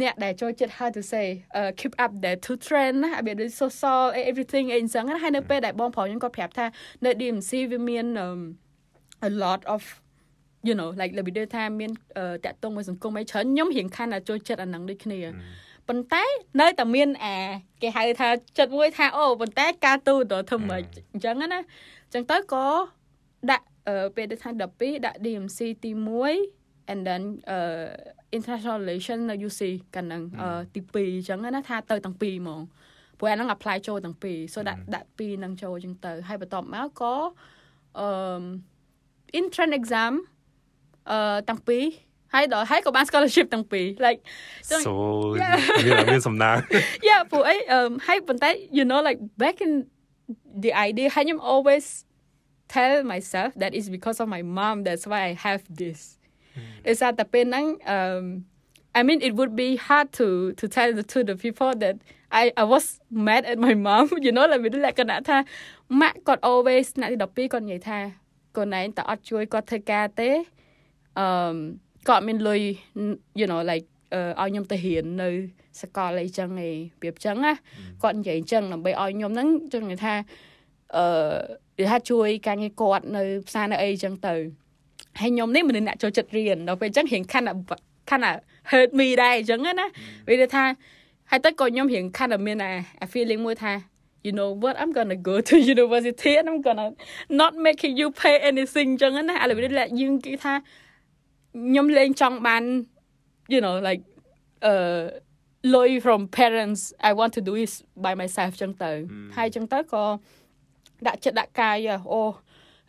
[0.00, 1.26] អ្នកដែលចូលចិត្ត how to say
[1.58, 6.66] uh, keep up the two trend ណារបៀបដូច social everything អីអញ្ចឹងណាហើយនៅពេលដែលបងប្រុសខ្ញុំគាត់ប្រាប់ថា
[7.04, 8.40] នៅ DMC វាមាន um,
[9.28, 9.82] a lot of
[10.68, 11.90] you know like របៀបដូចថាមាន
[12.44, 15.20] តាក់ទងមួយសង្គមអីច្រើនខ្ញុំរៀងខាន់តែចូលចិត្តអាហ្នឹងដូចគ្នា
[15.88, 16.24] ប៉ុន្តែ
[16.60, 17.36] នៅតែមានអា
[17.82, 22.66] គេហៅថាចិត្តមួយថាអូប៉ុន្តែការទូទៅធ្វើម៉េចអញ្ចឹងណាអញ្ចឹងទៅក៏
[23.50, 23.64] ដាក់
[24.16, 25.90] ពេលទៅថា12ដាក់ DMC ទី
[26.40, 27.22] 1 and then
[27.54, 27.88] uh
[28.36, 29.62] international relation នៅ UC
[29.94, 30.22] កាលហ្នឹង
[30.74, 32.60] ទី2អញ្ចឹងណាថាទៅទាំងពីរហ្មង
[33.18, 37.14] ព្រោះអាហ្នឹង apply ចូលទាំងពីរ so ដាក់ដាក់ពីរហ្នឹងចូលអញ្ចឹងទៅហើយបន្ទាប់មកក៏
[37.98, 38.08] អឺ
[39.40, 40.12] entrance exam
[41.10, 41.84] អឺទាំងពីរ
[42.34, 44.20] ហើយដល់ហើយក៏បាន scholarship ទាំងពីរ like
[44.68, 44.90] so
[45.36, 46.56] មានមានសំណាង
[47.08, 49.72] Yeah ព្រោះអីអឺហើយប៉ុន្តែ you know like back in
[50.64, 51.86] the idea ហើយខ្ញុំ always
[52.74, 56.00] tell myself that is because of my mom that's why I have this
[56.86, 58.24] ដោយសារតែពេលហ្នឹង um
[58.98, 60.26] I mean it would be hard to
[60.60, 61.96] to tell the to the people that
[62.42, 62.86] I I was
[63.26, 65.38] mad at my mom you know like មានលក្ខណៈថា
[66.00, 67.98] ម៉ាក់គាត់ always ថ្នាក់ទី12គាត់និយាយថា
[68.56, 70.30] កូនឯងតើអត់ជួយគាត់ធ្វើការទេ
[71.18, 71.56] អឺ
[72.08, 72.60] គាត់មានលុយ
[73.40, 73.86] you know like
[74.40, 75.28] ឲ្យខ្ញុំទៅរៀននៅ
[75.80, 77.52] សកលអីចឹងឯងប្រៀបចឹងណា
[78.02, 80.14] គាត់និយាយអញ្ចឹងដើម្បីឲ្យខ្ញុំហ្នឹងចឹងថា
[80.96, 81.04] អឺ
[81.78, 84.34] និយាយថាជួយការងារគាត់នៅផ្សារនៅអីចឹងទៅ
[85.20, 87.46] ហើយខ្ញុំនេះមនុស្សអ្នកចូលចិត្តរៀនដល់ពេលអញ្ចឹងរៀងខាន់
[88.10, 88.38] ខាន់
[88.70, 89.86] hurt me ដែរអញ្ចឹងណា
[90.28, 90.64] វាថា
[91.30, 92.56] ហើយទៅក៏ខ្ញុំរៀងខាន់មាន
[93.00, 93.72] អា feeling មួយថា
[94.26, 96.88] you know what I'm going to go to university and I'm going to
[97.40, 102.62] not making you pay anything អញ្ចឹងណាឥឡូវនេះយើងគេថាខ្ញុំលេងចង់បាន
[103.52, 104.02] you know like
[104.70, 105.00] uh
[105.74, 107.72] លុយ from parents I want to do it
[108.04, 108.90] by myself ចឹងទៅ
[109.36, 110.04] ហើយចឹងទៅក៏
[111.06, 111.76] ដាក់ចិត្តដាក់កាយ
[112.12, 112.20] អូ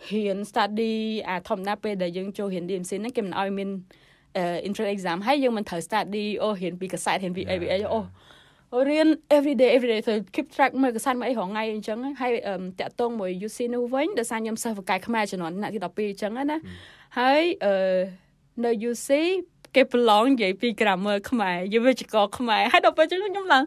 [0.10, 0.96] ហ៊ាន study
[1.28, 3.70] អាធម្មតាពេលដែលយើងចូលរៀន DMC ហ្នឹងគេមិនឲ្យមាន
[4.68, 12.32] entrance exam ហើយយើងមិនត្រូវ study អូរៀនពីកសែតរៀនពី ABA អូរៀន every day every day ទៅ keep track មើលកសែតមកអីរងថ្ងៃអញ្ចឹងហើយ
[12.80, 16.58] តាក់ទងមួយ UC នោះវិញដោយសារខ្ញុំសិស្សបកាយខ្មែរជំនាន់ថ្នាក់ទី12អញ្ចឹងណា
[17.20, 17.74] ហើយអឺ
[18.66, 19.10] នៅ UC
[19.76, 23.64] គេប្រឡងនិយាយពី grammar ខ្មែរយើងវិជ្ជាករខ្មែរហើយដល់ពេលចឹងខ្ញុំឡើង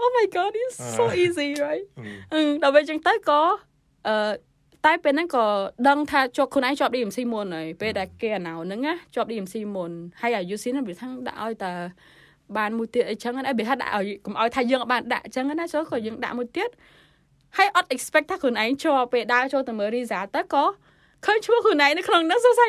[0.00, 1.84] Oh my god it's so easy right
[2.32, 3.42] អឺដល់ពេលចឹងទៅក៏
[4.08, 4.14] អឺ
[4.86, 5.44] តែពេលហ្នឹងក៏
[5.88, 11.72] ដឹងថាជាប់ខ្លួនឯងជាប់ DMC មុនហើយពេលដែលគេអាណៅហ្នឹងណាជាប់ DMC មុនហើយអា UC ហ្នឹងវាថាដាក់ឲ្យតែ
[12.56, 16.70] បានមួយទៀតអីចឹងណាវាថាដាក់ឲ្យកុំឲ្យថាយើងបានដាក់ចឹងណាចូលក៏យើងដាក់មួយទៀត
[17.56, 20.64] ហើយអត់ expect ថាខ្លួនឯងជាប់ពេលដើរចូលទៅមើល result ទៅក៏
[21.24, 22.68] ឃើញឈ្មោះខ្លួនឯងនៅក្នុងហ្នឹងសួស្ដី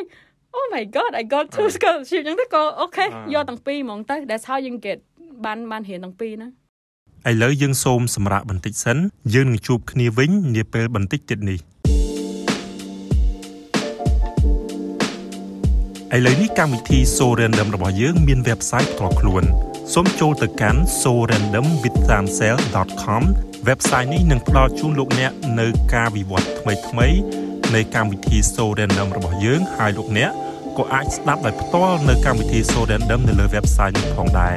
[0.56, 4.98] Oh my god I got two scholarship ចឹងទៅក៏អូខេយកទាំងពីរហ្មងទៅ That's how you get
[5.46, 6.52] បានបានរៀនទាំងពីរហ្នឹង
[7.30, 8.98] ឥឡូវយើងសូមសម្រាប់បន្តិចសិន
[9.34, 11.60] យើងនឹងជួបគ្នាវិញនាពេលបន្តិចទៀតនេះ
[16.14, 19.44] ឥឡូវនេះកម្មវិធី So Random របស់យើងមាន website ផ្ទាល់ខ្លួន
[19.94, 23.24] សូមចូលទៅកាន់ sorandomwithsansel.com
[23.68, 27.18] website នេះនឹងផ្ដល់ជូនលោកអ្នកនៅការវិវត្តថ្មីៗ
[27.76, 30.30] នៃកម្មវិធី So Random របស់យើងហើយលោកអ្នក
[30.78, 34.56] ក៏អាចស្ដាប់ដោយផ្ទាល់នៅកម្មវិធី So Random នៅលើ website នេះផងដែរ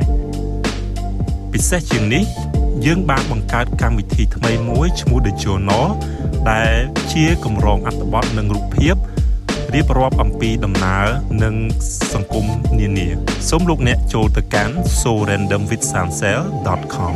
[1.52, 2.24] ពិសេសជាងនេះ
[2.86, 5.86] យើងបានបង្កើតកម្មវិធីថ្មីមួយឈ្មោះ The Journal
[6.50, 6.74] ដែល
[7.12, 8.96] ជាកម្រងអត្ថបទនិងរូបភាព
[9.74, 11.06] រៀបរាប់អំពីដំណើរ
[11.44, 11.54] និង
[12.12, 12.46] សង្គម
[12.78, 13.08] នានា
[13.48, 17.14] សូមលោកអ្នកចូលទៅកាន់ sorandomwithsansel.com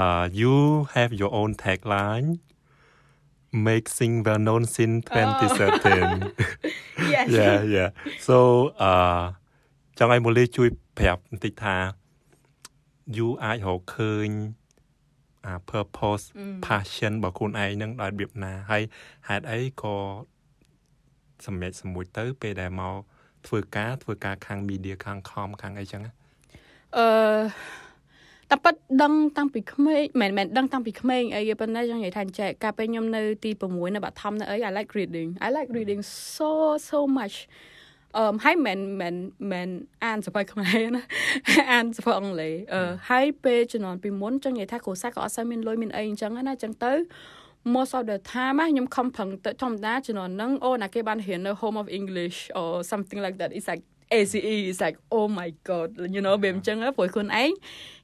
[0.00, 0.54] uh you
[0.94, 2.28] have your own tagline
[3.66, 6.32] make sing well known since 2013
[7.14, 7.90] yes yeah yeah
[8.26, 8.36] so
[8.88, 9.22] uh
[9.98, 11.76] ចង់ឲ្យមូលីជួយប្រាប់បន្តិចថា
[13.16, 14.65] you អាចរកឃើញអា
[15.70, 16.24] purpose
[16.66, 18.82] passion របស់ខ្លួនឯងនឹងដោយរបៀបណាហើយ
[19.28, 19.94] ហេតុអីក៏
[21.46, 22.94] សម្រេចសម្មួយទៅ ពេលដែលមក
[23.46, 27.06] ធ្វើការធ្វើការខាង media ខាង com ខាងអីចឹងអឺ
[28.50, 36.00] តែប៉ិតដឹងតាំងពីក្មេងមិនមែនដឹងតាំងពីក្មេងអីប៉ុន្តែចង់និយាយថាចែកកាលពេលខ្ញុំនៅទី6នៅបឋមនៅអី I like reading I like reading
[36.34, 36.50] so
[36.88, 37.36] so much
[38.18, 39.14] អឺហើយមិនមិន
[39.52, 39.68] មិន
[40.04, 41.02] អានសភៅខ្មែរណា
[41.72, 46.92] អានសភៅអង់គ្លេសអឺហើយពេលជំនាន់ពីមុនចង់និយាយថាគ្រូសាស្ត្រក៏អត់សូវមានលុយមានអីអញ្ចឹងណាអញ្ចឹងទៅ
[47.74, 53.82] most of the time ខ្ញុំខំប្រឹងទៅធម្មតាជំនាន់ហ្នឹងអូណាគេបានរៀននៅ Home of English or something like that it's like
[54.18, 54.36] ACE
[54.70, 57.50] is like oh my god you know វាអញ្ចឹងព្រោះខ្លួនឯង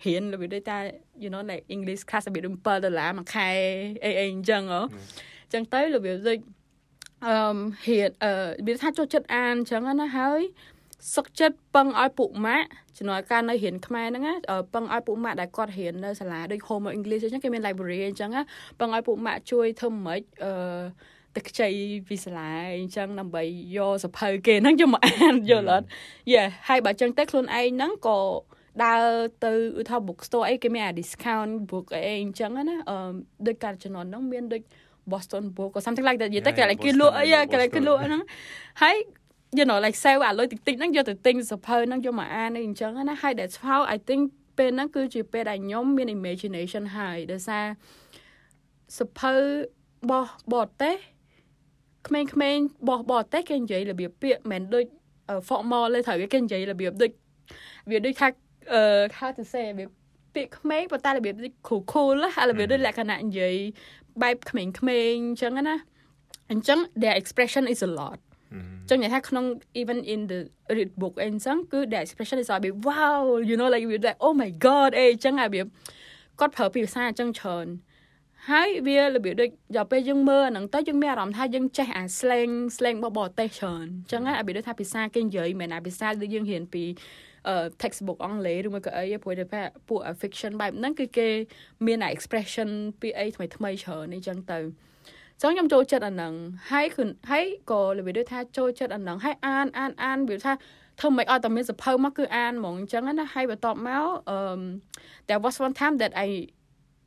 [0.05, 0.79] រៀនរបៀបដូចថា
[1.23, 3.49] you know like English class របៀបដូច7ដុល្លារមួយខែ
[4.05, 6.39] អីអីអញ្ចឹងហ៎អញ្ចឹងទៅរបៀបដូច
[7.27, 7.37] អឺ
[7.87, 8.33] រៀនអឺ
[8.67, 10.41] វាថាចូលចិត្តអានអញ្ចឹងណាហើយ
[11.15, 14.35] សុកចិត្តពឹងឲ្យពុកម៉ាក់ជំនួយការនៅរៀនខ្មែរហ្នឹងណា
[14.75, 18.43] ពឹងឲ្យពុកម៉ាក់ដែលគាត់រៀននៅសាលាដូច Home English អញ្ចឹងគេមាន library អញ្ចឹងណា
[18.81, 20.53] ពឹងឲ្យពុកម៉ាក់ជួយធ្វើមិនអឺ
[21.37, 21.69] ទឹកខ្ចី
[22.09, 23.43] ពីសាលាអញ្ចឹងដើម្បី
[23.77, 25.87] យកសភៅគេហ្នឹងយកមកអានយល់អត់
[26.33, 28.21] យេហើយបើអញ្ចឹងទៅខ្លួនឯងហ្នឹងក៏
[28.85, 29.05] ដើរ
[29.45, 32.97] ទៅឧទាហរណ៍ book store អីគេមានអា discount book អីអញ្ចឹងណាអឺ
[33.47, 34.63] ដូចកាលជំនាន់ហ្នឹងមានដូច
[35.11, 38.23] Boston book or something like that និយាយទៅគេឡៃគេលក់អីគេឡៃគេលក់ហ្នឹង
[38.83, 38.97] ហើយ
[39.59, 44.23] you know like save អាលុយតិចតិចហ្នឹងយកទៅទិញសភៅហ្នឹងយកមកអានអីអញ្ចឹងណាហើយ that's how I think
[44.59, 47.67] ពេលហ្នឹងគឺជាពេលដែលខ្ញុំមាន imagination ហើយដោយសារ
[48.99, 49.35] សភៅ
[50.11, 50.97] បោះបរទេស
[52.09, 54.85] ក្មេងៗបោះបរទេសគេនិយាយរបៀបពាក្យមិនដូច
[55.49, 57.11] formal ទេត្រូវគេនិយាយរបៀបដូច
[57.91, 58.29] វាដូចថា
[58.73, 58.83] អឺ
[59.19, 59.89] how to say របៀប
[60.35, 63.57] ពាក្យក្មេងប៉ុន្តែរបៀបដូច cool cool ហើយរបៀបដូចលក្ខណៈនិយាយ
[64.23, 65.77] បែបក្មេងៗអញ្ចឹងណា
[66.51, 68.19] អញ្ចឹង their expression is a lot
[68.89, 69.45] ចឹងនិយាយថាក្នុង
[69.81, 70.41] even in the
[70.77, 74.51] read book អីចឹងគឺ the expression is like wow you know like we like oh my
[74.67, 75.63] god អីចឹងហើយវា
[76.41, 77.67] គាត់ប្រើពីភាសាអញ្ចឹងច្រើន
[78.51, 86.97] ហើយវារបៀបដូចដល់ពេលយើងមើលហ្នឹងទៅយើងមានអារម្មណ៍ថាយើងចេះអា slang slang របស់បរទេសច្រើនអញ្ចឹងហើយរបៀបដូចថាភាសាគេនិយាយមិនអាភាសាដែលយើងរៀនពីអឺ
[87.83, 91.29] textbook អង់គ្លេសឬមួយក៏អីព្រោះតែពួក fiction បែបហ្នឹងគឺគេ
[91.87, 92.69] មានអា expression
[93.01, 94.59] ពីអីថ្មីថ្មីច្រើនអីចឹងទៅ
[95.43, 96.35] ចឹងខ្ញុំចូលចិត្តអាហ្នឹង
[96.73, 100.53] ហើយគឺហើយក៏របៀបដូចថាចូលចិត្តអាហ្នឹងហើយអានអានអានរបៀបថា
[101.01, 104.39] ធ្វើមិនអត់តែមានសភៅមកគឺអានហ្មងអញ្ចឹងណាហើយបន្ទាប់មកអឺ
[105.29, 106.29] there was one time that I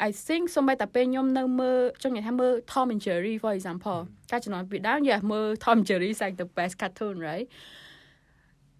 [0.08, 4.00] I think សូម្បីតែពេលខ្ញុំនៅមើលចង់និយាយថាមើល Tom and Jerry for example
[4.32, 7.48] កាលជំនាន់ពីដើមយ៉ាមើល Tom and Jerry is like the best cartoon right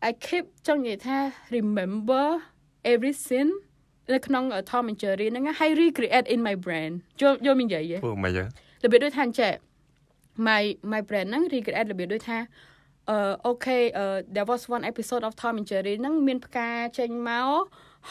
[0.10, 1.18] I keep ចង់និយាយថា
[1.56, 2.26] remember
[2.92, 3.52] every scene
[4.14, 6.92] នៅក្នុង Tom and Jerry ហ្នឹងហើយ recreate in my brain
[7.22, 8.48] ចូលយកមាននិយាយធ្វើមិនយ៉ាង
[8.84, 9.54] របៀបដូចថាអញ្ចេះ
[10.48, 12.38] my my brain ហ្នឹង recreate របៀបដូចថា
[13.10, 13.78] អឺអូខេ
[14.36, 17.62] there was one episode of Tom and Jerry ហ្នឹងមានផ្កាចេញមក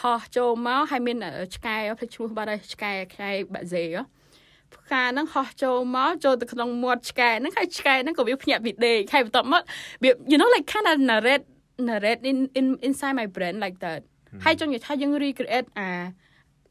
[0.00, 1.18] ហោះចូលមកហើយមាន
[1.56, 3.84] ឆ្កែភ្លេចឈ្មោះបាត់ហើយឆ្កែឆ្កែបាក់សេ
[4.74, 9.62] ផ្កាហ្នឹងហោះចូលមកចូលទៅក្នុងមាត់ឆ្កែហ្នឹងហើយឆ្កែហ្នឹងក៏វាភ្ញាក់ពីដេកហើយបន្ទាប់មក
[10.02, 11.44] វា you know like kind of narrate
[11.88, 14.00] narrate in in inside my brain like that
[14.44, 15.88] ហើយចង់និយាយថាយើង recreate អា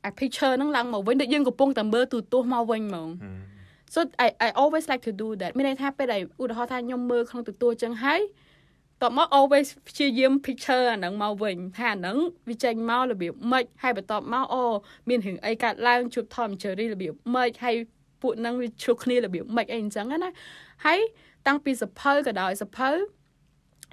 [0.05, 3.09] អា picture ហ្នឹងឡើងមកវិញដូចយើងកំពុងតែមើលទូទាស់មកវិញហ្មង
[3.93, 8.21] so I I always like to do that មានន័យថាពេលដែលឧទាហរណ៍ថាខ្ញុំមើលក្នុងទទួលចឹងហើយ
[9.01, 12.17] តមក always ព្យាយាម picture អាហ្នឹងមកវិញថាអាហ្នឹង
[12.49, 14.63] វាចេញមករបៀបម៉េចហើយបន្ទាប់មកអូ
[15.09, 17.75] មានរឿងអីកើតឡើងជួប Tom Jerry របៀបម៉េចហើយ
[18.21, 20.31] ពួកហ្នឹងវាជួបគ្នារបៀបម៉េចអីអញ្ចឹងណា
[20.85, 20.99] ហើយ
[21.47, 22.89] តាំងពីសភៅក៏ដោយសភៅ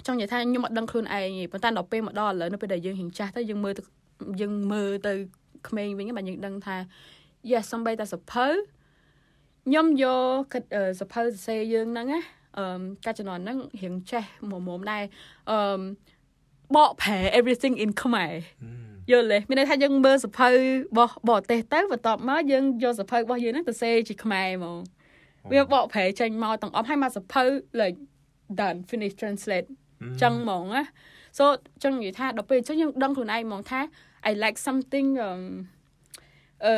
[0.07, 3.83] ចង់និយាយថាខ្ញុំអត់ដឹងខ្លួនឯងទេប៉ុន្តែដល់ពេលមកដល់ឥឡូវនៅពេលដែលយើងរៀងចាស់ទៅយើងមើលទៅ
[4.41, 5.13] យើងមើលទៅ
[5.67, 6.75] ក្មេងវិញបាទយើងដឹងថា
[7.51, 8.47] yes សំបីតែសភៅ
[9.65, 10.05] ខ្ញុំយ
[10.51, 10.55] ក
[10.99, 12.21] សភៅសរសេរយើងហ្នឹងណា
[12.57, 15.03] អឺកាលជំនាន់ហ្នឹងរៀងចេះមុំមុំដែរ
[15.51, 15.57] អឺ
[16.75, 18.33] បកប្រែ everything in ខ្មែរ
[19.11, 20.55] យល់ទេមានន័យថាយើងមើលសភៅរ
[20.97, 24.77] បស់បរទេសទៅបន្ទាប់មកយើងយកសភៅរបស់យើងហ្នឹងទៅសេជាខ្មែរហ្មង
[25.51, 27.43] វាបកប្រែចេញមកទាំងអស់ហើយមកសភៅ
[27.81, 27.97] like
[28.59, 29.67] done finish translate
[30.21, 30.83] ចឹងហ្មងណា
[31.37, 31.43] so
[31.83, 33.81] ចឹងនិយាយថាដល់ពេលចឹងយើងដឹងខ្លួនឯងហ្មងថា
[34.29, 35.43] I like something um
[36.65, 36.75] អឺ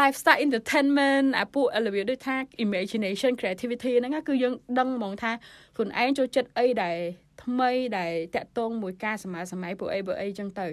[0.00, 5.32] lifestyle entertainment អាពួករបៀបដូចថា imagination creativity ហ្នឹងគឺយើងដឹងហ្មងថា
[5.76, 6.96] ខ្លួនឯងចូលចិត្តអីដែល
[7.42, 10.66] ថ្មីដែលតាក់ទងមួយការសម័យសម័យពួកអីពួកអីចឹងទៅ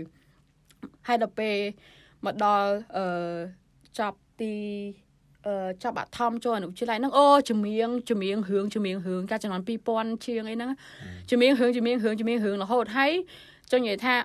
[1.07, 1.57] ហើយដល់ពេល
[2.25, 3.05] មកដល់អឺ
[3.99, 4.55] ចប់ទី
[5.09, 5.10] អឺ
[5.83, 10.71] ចាប់អាថមចូលអនុវិទ្យាល័យហ្នឹងអូចម្រៀងចម្រៀងរឿងចម្រៀងរឿងកាលចំនួន2000ជាងអីហ្នឹង
[11.29, 13.11] ចម្រៀងរឿងចម្រៀងរឿងចម្រៀងរឿងរហូតហើយ
[13.71, 14.15] ចង់និយាយថា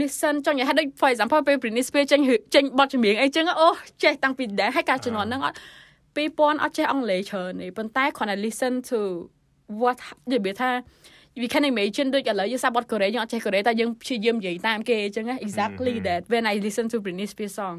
[0.00, 2.20] listen ចង់និយាយថាដូច for example ពេល Britney Spears ចេញ
[2.54, 3.68] ចេញបទចម្រៀងអីចឹងអូ
[4.04, 5.56] ចេះតាំងពីដែរហើយកាលចំនួនហ្នឹងអត់
[6.16, 9.00] 2000អត់ចេះអង់គ្លេសច្រើនទេប៉ុន្តែគ្រាន់តែ listen to
[9.80, 9.98] what
[10.30, 10.70] និយាយថា
[11.40, 17.76] we can imagine ដូចឥឡូវយើងសាប់បទកូរ៉េយើងអត់ចេះកូរ៉េតែយើងព្យាយាមនិយាយតាមគេអញ្ចឹង exactly that when i listen to Britney Spears song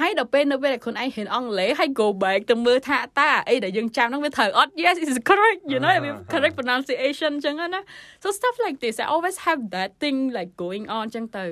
[0.00, 5.92] ហើយដល់ពេលនៅពេលដែលខ្លួនឯងហ៊ានអង់គ្លេសហើយ go back ទៅមើលថាតើអីដែលយើងចាំហ្នឹងវាត្រូវអត់ yes is correct you know
[6.32, 7.80] correct pronunciation អញ្ចឹងណា
[8.22, 11.44] so stuff like this i always have that thing like going on អញ្ចឹងទៅ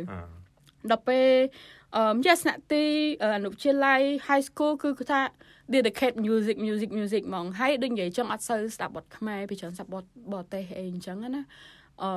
[0.90, 1.28] ដល់ពេល
[1.96, 2.84] អឺ yes អ្នកទី
[3.22, 5.20] អនុវិទ្យាល័យ high school គឺគឺថា
[5.74, 11.42] dedicate music music music ហ្មងហើយដូចនិយាយចឹងអត់សូវស្ដាប់បទខ្មែរពីច្រើនស្ដាប់បទបរទេសអីអញ្ចឹងណា
[12.02, 12.10] អឺ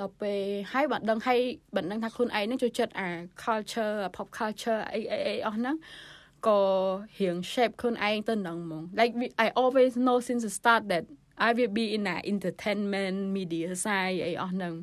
[0.00, 0.40] ដល់ពេល
[0.72, 1.40] ហើយបានដឹងហើយ
[1.74, 3.08] បានដឹងថាខ្លួនឯងនឹងចូលចិត្តអា
[3.44, 5.76] culture pop culture អីអីអីអស់ហ្នឹង
[6.46, 6.60] ក៏
[7.18, 9.12] រៀង shape ខ្លួនឯងទៅនឹងហ្មង like
[9.44, 11.04] I always know since the start that
[11.46, 14.74] I will be in a entertainment media side អីអស់ហ្នឹង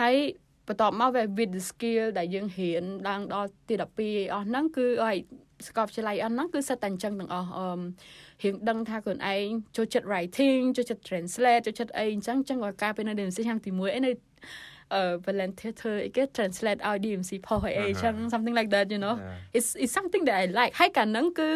[0.00, 0.16] ហើយ
[0.66, 5.16] បន្ទាប់មក with the skill ដែលយើងរៀនឡើងដល់ទី12អីអស់ហ្នឹងគឺឲ្យ
[5.66, 7.66] សាកលវិទ្យាល័យអស់ហ្នឹងគឺសិតតែអញ្ចឹងទាំងអស់អឺ
[8.42, 14.10] រៀងដឹងថាខ្លួនឯងចូលចិត្ត writing ចូលចិត្ត translate ចូលចិត្តអីអញ្ចឹងអញ្ចឹងក៏ការពេលនៅ DMC ឆ្នាំទី1អីនៅ
[14.94, 19.14] អឺ volunteer ធ្វើអីគេ translate ឲ្យ DMC ផុសឲ្យអីអញ្ចឹង something like that you know
[19.56, 21.48] it's it's something that I like ហើយកាលហ្នឹងគឺ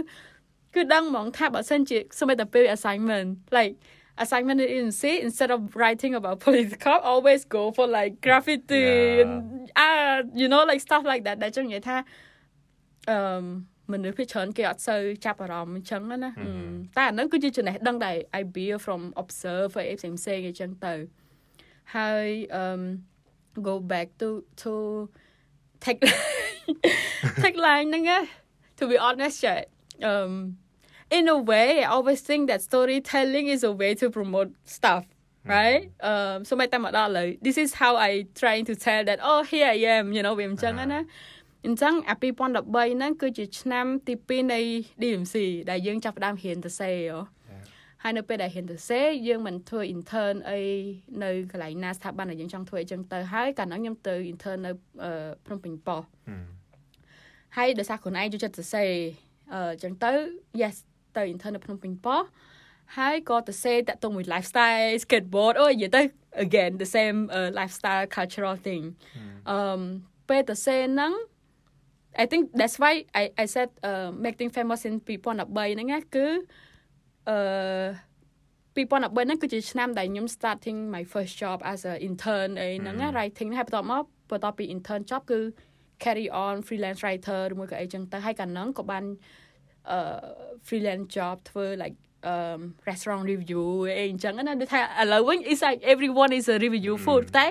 [0.75, 3.75] គឺដឹងហ្មងថាបើសិនជាសូម្បីតែពេល assignment like
[4.23, 9.23] assignment in agency instead of writing about political always go for like graffiti yeah.
[9.23, 9.33] and
[9.89, 11.97] art you know like stuff like that ដែលចឹងនិយាយថា
[13.11, 13.19] អឺ
[13.93, 16.17] មនុស្សភាគច្រើនគេអត់សូវចាប់អារម្មណ៍អញ្ចឹងណា
[16.97, 20.95] តែអាហ្នឹងគឺជាចំណេះដឹងដែល I bear from observe អីផ្សេងផ្សេងអញ្ចឹងទៅ
[21.97, 22.29] ហើយ
[22.61, 22.83] um
[23.69, 24.29] go back to
[24.63, 24.73] to
[25.85, 26.01] take
[27.43, 28.05] take line ហ្នឹង
[28.79, 29.39] to be honest
[30.11, 30.33] um
[31.17, 35.05] in a way I always think that storytelling is a way to promote stuff
[35.53, 40.05] right um សូម្បីតែមកដល់ឥឡូវ this is how I trying to tell that oh here I am
[40.17, 41.01] you know វាអញ្ចឹងណា
[41.67, 44.61] អញ្ចឹងអា2013ហ្នឹងគឺជាឆ្នាំទី2នៃ
[45.03, 45.37] DMC
[45.71, 47.41] ដែលយើងចាប់ផ្ដើមរៀនទៅសេហ៎
[48.03, 50.61] ហើយនៅពេលដែលហ៊ានទៅសេយើងមិនធ្វើ intern អី
[51.25, 54.73] នៅកន្លែងណាស្ថាប័នដែលយើងចង់ធ្វើអីចឹងទៅហើយកាលនោះខ្ញុំទៅ intern នៅ
[55.47, 56.03] ភ្នំពេញប៉ោះ
[57.57, 58.91] ហើយដោយសារខ្លួនឯងចូលចិត្តសរសេរ
[59.55, 60.13] អឺចឹងទៅ
[60.61, 60.77] yes
[61.17, 62.23] ទៅ intern នៅភ្នំពេញប៉ោះ
[62.99, 66.03] ហើយក៏ទៅសេតាក់ទងមួយ lifestyle skateboard អូយនិយាយទៅ
[66.47, 68.85] again the same uh, lifestyle cultural thing
[69.51, 69.81] អឺ
[70.29, 71.13] ពេលទៅសេហ្នឹង
[72.24, 76.28] I think that's why I I said uh making famous in 2013ហ្នឹងណាគឺ
[77.30, 77.38] អឺ
[78.76, 85.40] 2013ហ្នឹងគឺជាឆ្នាំដែលខ្ញុំ starting my first job as a intern អីហ្នឹងណា writing ហើយបន្ទាប់មកបន្ទាប់ពី intern job គឺ
[86.04, 89.04] carry on freelance writer ឬមួយក៏អីចឹងទៅហើយកាលហ្នឹងក៏បាន
[89.92, 90.00] អឺ
[90.68, 91.98] freelance job ធ្វើ like
[92.34, 93.64] um restaurant review
[93.98, 97.46] អីអញ្ចឹងណាដូចថាឥឡូវវិញ is like everyone is a review food តែ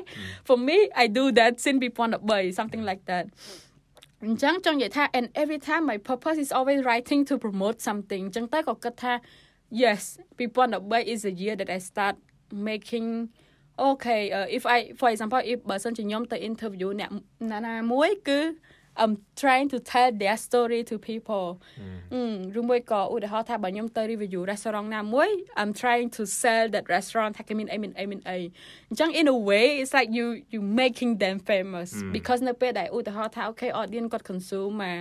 [0.49, 3.27] for me I do that since 2013 something like that
[4.26, 9.14] អញ្ចឹងចង់និយាយថា and every time my purpose is always writing to promote something អញ្ចឹងតែក៏គិតថា
[9.82, 10.02] yes
[10.38, 12.16] 2013 is a year that I start
[12.70, 13.08] making
[13.90, 17.10] okay uh, if I for example if បើសិនជាខ្ញុំទៅ interview អ្នក
[17.52, 18.40] ណាណាមួយគឺ
[19.02, 21.48] I'm trying to tell their story to people
[22.60, 28.38] ឬមួយក៏ឧទាហរណ៍ថាបើខ្ញុំទៅ review restaurant ណាមួយ I'm trying to sell that restaurant ថាគេមានអីមានអីមានអី
[28.90, 34.26] អញ្ចឹង in a way it's like you you making them famous because នៅពេលដែលឧទាហរណ៍ថា okay audience គាត់
[34.30, 35.00] consume មក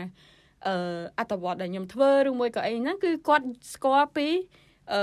[0.66, 0.74] អឺ
[1.18, 4.28] អត្តវត្តដែលខ្ញុំធ្វើឬមួយក៏អីហ្នឹងគឺគាត់ស្គាល់ពី
[4.92, 5.02] អឺ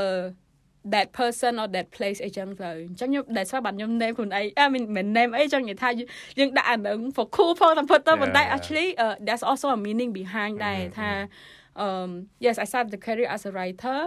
[0.93, 5.89] that person or that place អីចឹងទៅអញ្ចឹងខ្ញុំដែលស្រាប់បានខ្ញុំ name ខ្លួនឯងអឺមិនមិន name អីចឹងនិយាយថា
[6.39, 11.09] យើងដាក់អានឹង for cool ផងតែពិតទៅប៉ុន្តែ actually uh, there's also a meaning behind ដែរថា
[11.85, 12.09] um
[12.45, 13.99] yes I started the career as a writer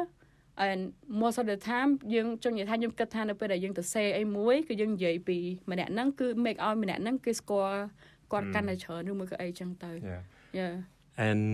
[0.66, 0.80] and
[1.22, 5.38] most of the time យើងចង់និយាយថាខ្ញុំគិតថានៅពេលដែលយើងទៅ say អីមួយគឺយើងនិយាយពី
[5.70, 7.82] ម្នាក់ហ្នឹងគឺ make ឲ្យម្នាក់ហ្នឹងគេស្គាល់
[8.32, 9.90] គាត់កាន់តែច្រើនឬមួយក៏អីចឹងទៅ
[10.58, 10.74] yeah
[11.28, 11.44] and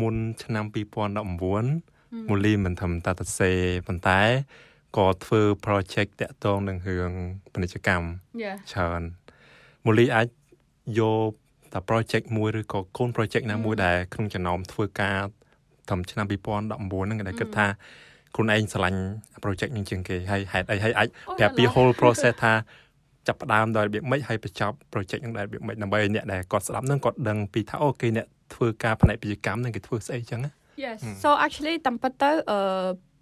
[0.00, 3.50] មុនឆ្នាំ2019 មូលីមិនធម្មតាទៅសេ
[3.86, 4.20] ប៉ុន្តែ
[4.96, 7.12] ក៏ធ្វើ project តាក់ទងនឹងរឿង
[7.52, 8.06] ពាណិជ្ជកម្ម
[8.72, 9.02] ច្រើន
[9.86, 10.26] មូលីអាច
[11.00, 11.30] យក
[11.72, 15.18] តែ project មួយឬក៏កូន project ណាមួយដែលក្នុងចំណោមធ្វើការ
[15.88, 17.66] ត្រឹមឆ្នាំ2019ហ្នឹងដែលគិតថា
[18.34, 19.00] ខ្លួនឯងស្រឡាញ់
[19.44, 22.52] project នេះជាងគេហើយហេតុអីហើយអាចប្រាប់ពី whole process ថា
[23.26, 30.50] ចាប់ផ្ដើមដោយរបៀបម៉េចហើយបញ្ចប់ project ហ្នឹងដោយរបៀបម៉េចដើម្បីអ្នកដែលគាត់ស្ដាប់ហ្នឹងគាត់ដឹងពីថាអូគេអ្នកធ្វើការផ្នែកពាណិជ្ជកម្មហ្នឹងគេធ្វើស្អីចឹងណា
[30.84, 32.58] Yes so actually តាមពិតទៅអឺ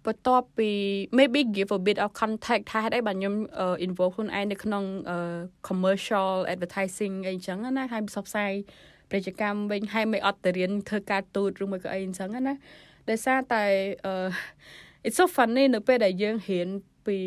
[0.05, 0.69] បន្ទាប់ពី
[1.17, 3.35] maybe give a bit of context ថាហេតុអីបាទខ្ញុំ
[3.85, 4.83] involve ខ្លួនឯងនៅក្នុង
[5.67, 8.51] commercial advertising អីចឹងណាហើយផ្សព្វផ្សាយ
[9.09, 12.53] ពាណិជ្ជកម្មវិញហើយមិនអត់ទៅរៀនធ្វើការទូតឬមួយក៏អីអញ្ចឹងណា
[13.09, 13.63] ដោយសារតែ
[15.05, 16.67] it's so funny នៅពេលដែលយើងរៀន
[17.05, 17.19] ពី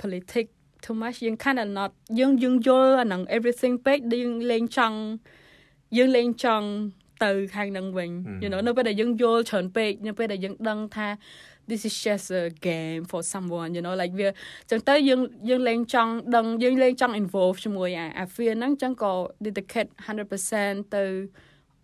[0.00, 0.52] politics
[0.84, 4.98] too much យើង kind of not យើងយើងយល់អានឹង everything ពេកយើងលេងចង់
[5.96, 6.68] យើងលេងចង់
[7.24, 8.10] ទៅខាងនឹងវិញ
[8.42, 11.08] you know នៅពេលដែលយើងយល់ច្រើនពេកនៅពេលដែលយើងដឹងថា
[11.70, 14.28] this is just a game for someone you know like វា
[14.70, 19.12] ចឹងទៅយើងយើងលេងចង់ដឹងយើងលេងចង់ involve ជាមួយអាអា fear ហ្នឹងចឹងក៏
[19.46, 19.90] dedicate
[20.42, 21.04] 100%ទៅ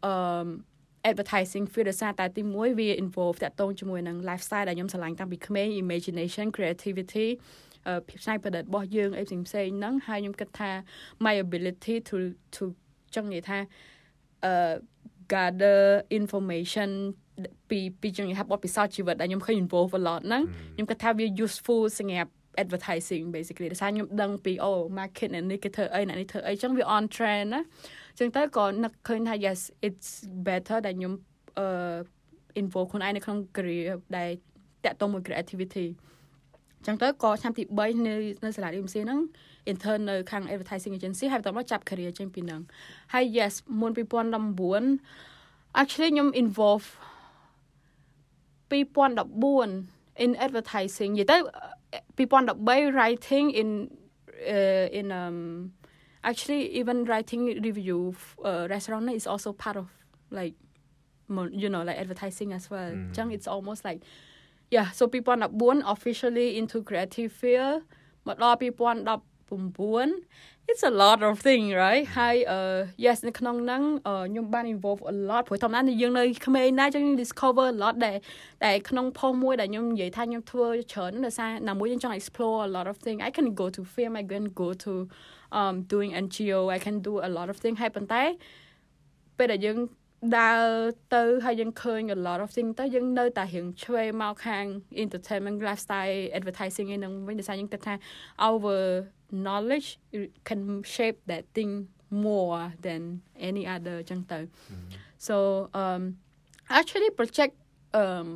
[0.07, 0.14] អឺ
[1.11, 7.27] advertising field ដោយសារតែទី1វា involve តាក់ទងជាមួយនឹង lifestyle ដែលខ្ញុំស្រឡាញ់តាំងពីក្មេង imagination creativity
[8.09, 10.70] ភាពច្នៃប្រឌិតរបស់យើងអីផ្សេងផ្សេងហ្នឹងហើយខ្ញុំគិតថា
[11.24, 12.16] my ability to
[12.57, 12.62] to
[13.14, 13.59] ចង់និយាយថា
[14.44, 14.72] អឺ
[15.35, 15.81] gather
[16.19, 16.91] information
[17.71, 20.43] ពីពីជាងថាបទពិសោធន៍ជីវិតដែលខ្ញុំឃើញ involve a lot ហ្នឹង
[20.75, 27.62] ខ្ញុំគិតថាវា useful សម្រាប់ advertising basically ដោយសារខ្ញុំដឹងពីអូ market នេះគេធ្វើអីអ្នកនេះធ្វើអីចឹងវា on trend ណា
[28.19, 30.11] ចឹងទៅក៏នឹកឃើញថា yes it's
[30.47, 31.12] better ដែលខ្ញុំ
[31.59, 31.67] អឺ
[32.61, 33.85] involve ខ្លួនឯងនៅក្នុង career
[34.17, 34.31] ដែល
[34.85, 35.87] តាក់ទងមួយ creativity
[36.87, 38.14] ចឹងទៅក៏ឆ្នាំទី3នៅ
[38.45, 39.21] នៅសាលា DMC ហ្នឹង
[39.71, 42.61] intern នៅខាង advertising agency ហើយបន្តមកចាប់ career ចេញពីហ្នឹង
[43.12, 46.87] ហើយ yes មុន2019 actually ខ្ញុំ involve
[48.71, 51.37] 2014 in advertising និយាយទៅ
[52.19, 53.69] 2013 writing in
[54.55, 55.38] uh, in um
[56.29, 58.01] actually even writing review
[58.49, 59.87] uh, restaurant is also part of
[60.38, 60.55] like
[61.62, 64.01] you know like advertising as well អញ្ចឹង it's almost like
[64.75, 67.77] yeah so 2014 officially into creative field
[68.27, 77.05] មកដល់2019 it's a lot of thing right ហើយ uh yes នៅក្នុងហ្នឹងខ្ញុំបាន involve a lot ព្រោះធម្មតាយើងនៅក្មេងណាចឹង
[77.23, 78.17] discover a lot ដែល
[78.65, 84.69] តែក្នុង post មួយដែលខ្ញុំនិយាយថាខ្ញុំធ្វើច្រើនដោយសារណាមួយខ្ញុំចង់ explore a lot of thing I can go to film I can go
[84.85, 84.93] to
[85.59, 88.23] um doing NGO I can do a lot of thing ហើយប៉ុន្តែ
[89.39, 89.79] ពេលដែលយើង
[90.39, 90.63] ដើរ
[91.15, 94.65] ទៅហើយយើងឃើញ a lot of thing ទៅយើងនៅតែរៀងឆ្វេងមកខាង
[95.05, 97.95] entertainment lifestyle advertising ឯហ្នឹងវិញដោយសារយើងគិតថា
[98.49, 98.79] our
[99.45, 99.89] knowledge
[100.49, 100.61] can
[100.95, 101.73] shape that thing
[102.27, 103.03] more than
[103.49, 104.39] any other ចឹងទៅ
[105.27, 105.37] so
[105.83, 106.03] um
[106.79, 107.55] actually project
[108.01, 108.27] um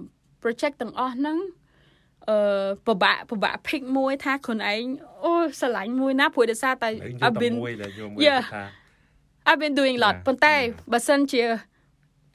[0.43, 1.39] project ទាំងអស់ហ្នឹង
[2.29, 4.85] អឺពិបាកពិបាក pick មួយថាខ្លួនឯង
[5.25, 6.89] អូស្រឡាញ់មួយណាព្រោះដោយសារតែ
[7.25, 7.57] I've been
[8.27, 8.43] yeah
[9.49, 10.55] I've been doing a lot ប៉ុន្តែ
[10.93, 11.43] បើសិនជា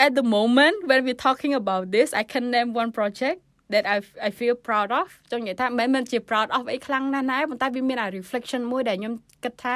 [0.04, 3.38] at the moment when we're talking about this I can name one project
[3.72, 3.96] that I
[4.28, 9.14] I feel proud of ចង់និយាយថាមិនមែនជា proud of អីខ្លាំងណាស់ណាប៉ុន្តែវាមានអា reflection មួយដែលខ្ញុំ
[9.44, 9.74] គិតថា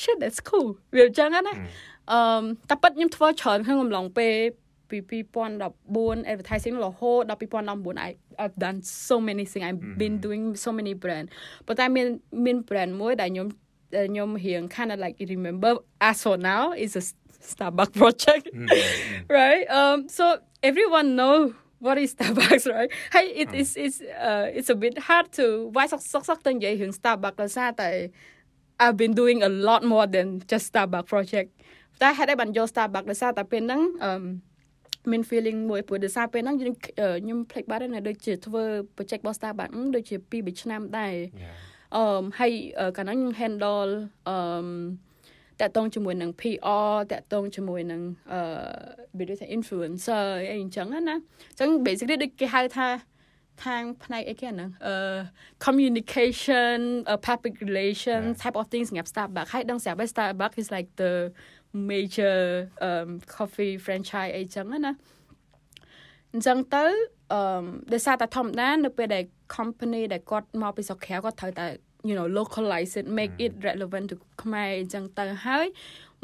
[0.00, 1.40] shit that's cool វាអញ្ចឹងណា
[2.12, 4.34] អឺតែប៉ិតខ្ញុំធ្វើច្រើនក្នុងកំឡុងពេល
[4.90, 5.18] ពី
[5.62, 8.10] 2014 advertising រហូតដល់2019 I
[8.42, 11.26] I've done so many things I've been doing so many brand
[11.66, 12.06] ប៉ុន្តែមាន
[12.44, 13.48] មាន brand មួយដែលខ្ញុំ
[14.10, 15.72] ខ្ញុំរៀង kind of like remember
[16.08, 17.04] as for now is a
[17.51, 18.45] Starbucks project
[19.37, 20.25] right um so
[20.69, 25.27] everyone know what is Starbucks right hey it is it's uh it's a bit hard
[25.37, 27.89] to វាយសក់សក់សក់ទៅនិយាយរឿង Starbucks ដោយសារតែ
[28.83, 31.49] I've been doing a lot more than just Starbucks project
[32.01, 34.11] តែហេតុអីបានយក Starbucks ដោយសារតែពេលហ្នឹងអឺ
[35.11, 38.63] មាន feeling មួយព្រោះដោយសារពេលហ្នឹងខ្ញុំភ្លេចបាត់ហើយដូចជាធ្វើ
[38.95, 41.13] project របស់ Starbucks ដូចជា2 3ឆ្នាំដែរ
[41.95, 42.51] អឺហើយ
[42.97, 43.91] កាលហ្នឹងខ្ញុំ handle
[44.29, 44.37] អឺ
[45.61, 48.01] តកតងជាមួយនឹង PR តកតងជាមួយនឹង
[48.31, 48.41] អឺ
[49.17, 52.87] video influencer អីអញ្ចឹងណាអញ្ចឹង basically ដូចគេហៅថា
[53.63, 54.95] ខាងផ្នែកអីគេហ្នឹងអឺ
[55.65, 56.79] communication
[57.11, 61.13] uh, public relation type of things សម្រាប់ Starbucks ហើយដឹងស្រាប់ហើយ Starbucks is like the
[61.91, 62.37] major
[62.87, 64.93] um coffee franchise អីចឹងណា
[66.33, 66.85] អញ្ចឹងទៅ
[67.33, 69.23] អឺដោយសារតែធម្មតានៅពេលដែល
[69.55, 71.67] company ដែលគាត់មកពីស្រុកក្រៅគាត់ត្រូវតែ
[72.08, 75.66] you know localize it make it relevant to ខ្មែរអញ្ចឹងទៅហើយ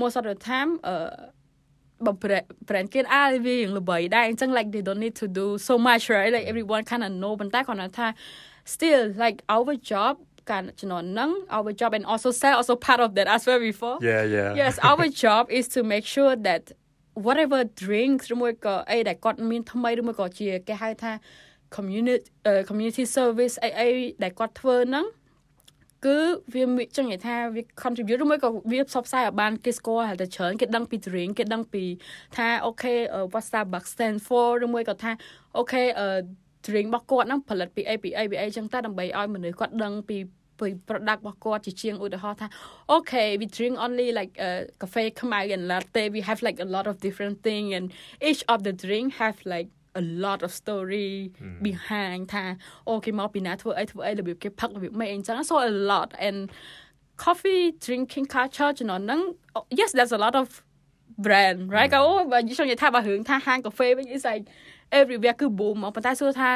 [0.01, 0.95] most of the time អឺ
[2.07, 2.13] បើ
[2.69, 7.13] brand គេអាវាយ៉ាងល្បីដែរអញ្ចឹង like they don't need to do so much right like everyone kind of
[7.21, 8.07] know ប៉ុន្តែគាត់ថា
[8.75, 10.15] still like our job
[10.51, 14.51] ការជំនាន់ហ្នឹង our job and also sell also part of that as well before yeah yeah
[14.61, 16.63] yes our job is to make sure that
[17.27, 21.13] whatever drinks ឬមួយក៏អីដែលគាត់មានថ្មីឬមួយក៏ជាគេហៅថា
[21.77, 23.89] community uh, community service អីអី
[24.23, 25.07] ដែលគាត់ធ្វើហ្នឹង
[26.06, 26.18] គឺ
[26.54, 31.84] វាចង់និយាយថាវា contribute ឬមួយក៏វាផ្សព្វផ្សាយឲ្យបានគេស្គាល់ហើយតែច្រើនគេដឹងពី drink គេដឹងពី
[32.38, 32.94] ថាអូខេ
[33.34, 35.12] what Starbucks stand for ឬមួយក៏ថា
[35.58, 35.84] អូខេ
[36.66, 40.18] drink របស់គាត់ហ្នឹងផលិតពីអីពីអីពីអីចឹងតែដើម្បីឲ្យមនុស្សគាត់ដឹងពី
[40.60, 42.48] ពី product របស់គាត់ជាជាងឧទាហរណ៍ថា
[42.96, 46.86] okay we drink only like uh, cafe ខ្មៅ and latte we have like a lot
[46.92, 47.86] of different thing and
[48.30, 49.70] each of the drink have like
[50.01, 51.11] a lot of story
[51.67, 52.45] behind ថា
[52.89, 56.39] អូគេមកពីណាធ្វើអីធ្វើអីរបៀបគេផឹករបៀបម៉េចអញ្ចឹង so a lot and
[57.25, 59.21] coffee drinking culture ជំនាន់ហ្នឹង
[59.79, 60.47] yes there's a lot of
[61.25, 64.45] brand right ក៏អូបើខ្ញុំនិយាយថាបើរឿងថាហាងកាហ្វេវិញ is like
[64.99, 66.51] everywhere គឺ boom មកប៉ុន្តែសួរថា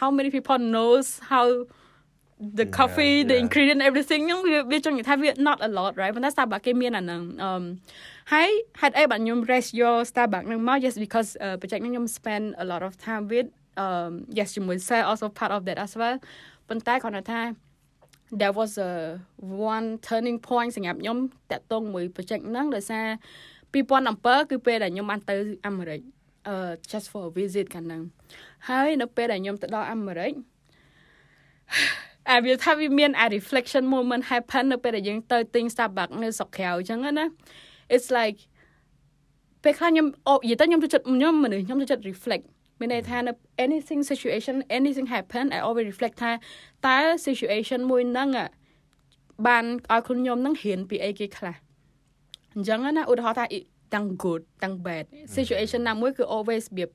[0.00, 1.46] how many people knows how
[2.59, 3.43] the coffee Yeah, the yeah.
[3.43, 7.63] ingredient everything ហ្នឹងវាវាចង់និយាយថាវា not a lot right ប៉ុន្តែ Starbucks គេមានអាហ្នឹងអឺ
[8.33, 8.49] ហើយ
[8.81, 13.47] ហេតុអីបាទខ្ញុំ raise your Starbucks ហ្នឹងមក yes because uh, project ហ្នឹងខ្ញុំ spend a lot of time with
[13.83, 16.17] um yes ជាមួយ sale also part of that as well
[16.69, 17.41] ប៉ុន្តែគាត់ថា
[18.39, 18.91] there was a
[19.77, 21.17] one turning point សម្រាប់ខ្ញុំ
[21.51, 23.05] តាក់ទងមួយ project ហ្នឹងដោយសារ
[23.73, 25.35] 2017គឺពេលដែលខ្ញុំបានទៅ
[25.67, 25.99] អាមេរិក
[26.51, 28.01] uh just for a visit កាលហ្នឹង
[28.67, 30.31] ហើយនៅពេលដែលខ្ញុំទៅដល់អាមេរិក
[32.29, 37.25] អាវាថាវាមានអា reflection moment happen នៅពេលដែលយើងទៅទិញ Starbucks នៅស្រុកក្រៅអញ្ចឹងណា
[37.95, 38.39] it's like
[39.63, 42.45] ពេលខ្លះខ្ញុំអូនិយាយទៅខ្ញុំចូលចិត្តខ្ញុំមនុស្សខ្ញុំចូលចិត្ត reflect
[42.79, 43.31] មានន័យថានៅ
[43.65, 46.31] anything situation anything happen I always reflect ថា
[46.87, 46.97] តើ
[47.27, 48.49] situation មួយហ្នឹងอะ
[49.47, 51.55] បានឲ្យខ្លួនខ្ញុំហ្នឹងរៀនពីអីគេខ្លះ
[52.53, 53.45] អញ្ចឹងណាឧទាហរណ៍ថា
[53.93, 55.05] ទាំង good ទាំង bad
[55.35, 56.89] situation ណាមួយគឺ always របៀប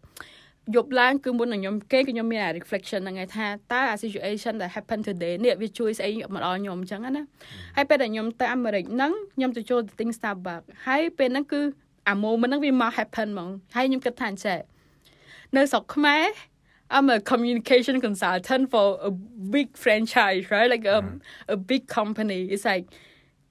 [0.74, 7.24] យប់ឡើងគឺមុននឹងខ្ញុំគេគឺខ្ញុំមានអា reflection ហ្នឹងឯងថាតើអា situation that happen today នេះវាជួយស្អីមកដល់ខ្ញុំអញ្ចឹងណា
[7.76, 11.60] ហើយពេលដែលខ្ញុំទៅអាមេរិកហ្នឹងខ្ញុំទៅចូលទៅទិញ Starbucks ហើយពេលហ្នឹងគឺ
[12.08, 14.58] អា moment ហ្នឹងវាមក happen ហ្មងហើយខ្ញុំគិតថាអញ្ចេះ
[15.56, 16.24] នៅស្រុកខ្មែរ
[16.96, 19.10] I'm a communication consultant for a
[19.54, 20.98] big franchise right like a
[21.54, 22.84] a big company it's like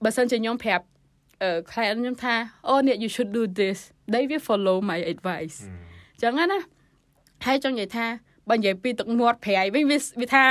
[0.03, 0.85] បើសិនជាខ្ញុំប្រាប់
[1.41, 2.35] អឺ client ខ្ញុំថា
[2.67, 3.77] អូនេះ you should do this
[4.13, 6.59] they will follow my advice អញ្ចឹងណា
[7.45, 8.05] ហើយចង់និយាយថា
[8.49, 10.43] បើនិយាយពីទឹកមាត់ប្រៃវិញវាវាថា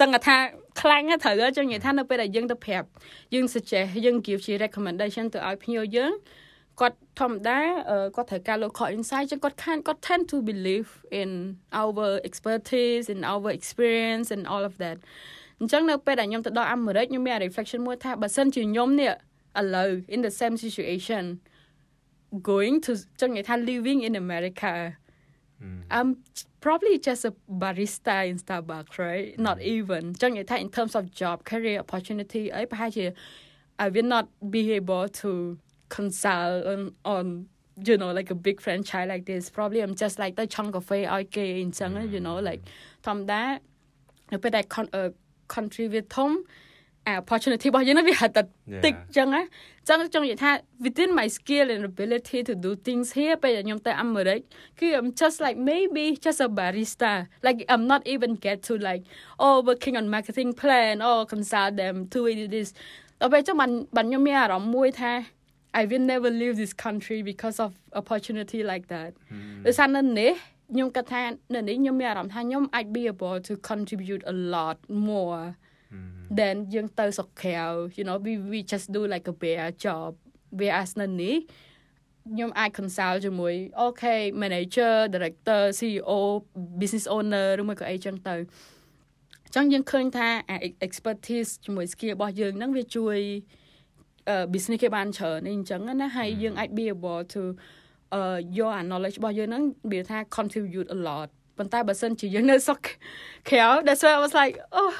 [0.00, 0.36] សឹងថា
[0.80, 2.86] ខ្លាំងណាស់ត្រូវចង់និយាយថានៅពេលដែលយើងទៅប្រាប់
[3.34, 6.12] យើង suggest យើង give ជា recommendation ទៅឲ្យភ្ញៀវយើង
[6.80, 7.58] គាត់ធម្មតា
[7.90, 10.88] អឺគាត់ត្រូវការ local insight ចឹងគាត់ខានគាត់ tend to believe
[11.20, 11.30] in
[11.80, 14.96] our expertise in our experience and all of that
[15.60, 19.12] អញ្ចឹងនៅពេលដែលខ្ញុំទៅដល់អាមេរិកខ្ញុំមាន reflection មួយថាបើសិនជាខ្ញុំនេះ
[19.60, 21.24] ឥឡូវ in the same situation
[22.50, 24.72] going to ចង់និយាយថា living in America
[25.97, 26.09] I'm
[26.61, 31.77] probably just a barista in Starbucks right not even ចង់និយាយថា in terms of job career
[31.83, 33.05] opportunity អីប្រហែលជា
[33.83, 35.31] I will not be able to
[35.95, 36.81] consult on
[37.15, 37.25] on
[37.87, 42.37] you know like a big franchise like this probably I'm just like ទៅឆុងកាហ្វេឲ្យគេអញ្ចឹង you know
[42.49, 42.61] like
[43.05, 43.41] ធម្មតា
[44.31, 45.03] នៅពេលដែល con អឺ
[45.53, 46.62] country វាធំអា
[47.21, 48.43] opportunity របស់យើងហ្នឹងវាហត់តែ
[48.85, 50.51] តិចអញ្ចឹងណាអញ្ចឹងចង់និយាយថា
[50.85, 54.39] within my skill and ability to do things here ពេលដែលខ្ញុំទៅអាមេរិក
[54.79, 57.11] គឺ I'm just like maybe just a barista
[57.45, 59.03] like I'm not even get to like
[59.45, 62.69] oh working on marketing plan or consult them to do this
[63.21, 65.13] ដល់ពេលអញ្ចឹងបានបានខ្ញុំមានអារម្មណ៍មួយថា
[65.81, 69.11] I will never leave this country because of opportunity like that
[69.65, 70.31] ដោយសារនៅនេះ
[70.73, 71.21] ខ្ញុំគិតថា
[71.55, 74.77] នៅនេះខ្ញុំមានអារម្មណ៍ថាខ្ញុំអាច be able to contribute a lot
[75.09, 75.41] more
[76.38, 77.66] Than យើងទៅស្រុកក្រៅ
[77.96, 80.10] you know we we just do like a bare job
[80.58, 81.36] whereas នៅនេះ
[82.32, 83.54] ខ្ញុំអាច consult ជាមួយ
[83.86, 86.20] okay manager director CEO
[86.80, 88.36] business owner ឬមួយក៏អីចឹងទៅ
[89.44, 93.18] អញ្ចឹងយើងឃើញថាអា expertise ជាមួយ skill របស់យើងហ្នឹងវាជួយ
[94.52, 97.42] business គេបានច្រើនអញ្ចឹងណាហើយយើងអាច be able to
[98.14, 98.22] អឺ
[98.58, 101.28] យកអា knowledge របស់យើងហ្នឹងវាថា contribute a lot
[101.58, 102.78] ប៉ុន្តែបើសិនជាយើងនៅសុក
[103.48, 104.94] ក្រៅ that's why I was like oh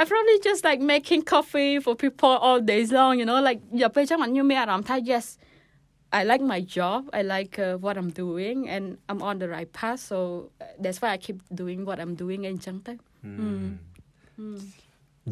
[0.00, 4.96] I probably just like making coffee for people all days long you know like យកពេលចឹងខ្ញុំមានអារម្មណ៍ថា
[5.12, 5.26] yes
[6.18, 9.70] I like my job I like uh, what I'm doing and I'm on the right
[9.78, 10.18] path so
[10.82, 12.92] that's why I keep doing what I'm doing អីចឹងទៅ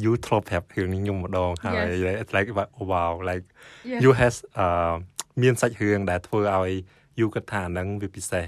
[0.03, 1.73] you ធ្លាប់ប្រាប់រឿងនេះខ្ញុំម្ដងហើយ
[2.05, 2.15] Yes.
[2.21, 2.47] it's like
[2.91, 3.45] wow like
[3.91, 3.99] Yes.
[4.03, 4.93] you has uh
[5.41, 6.71] មានសាច់រឿងដែលធ្វើឲ្យ
[7.19, 8.45] យូគិតថាហ្នឹងវាពិសេស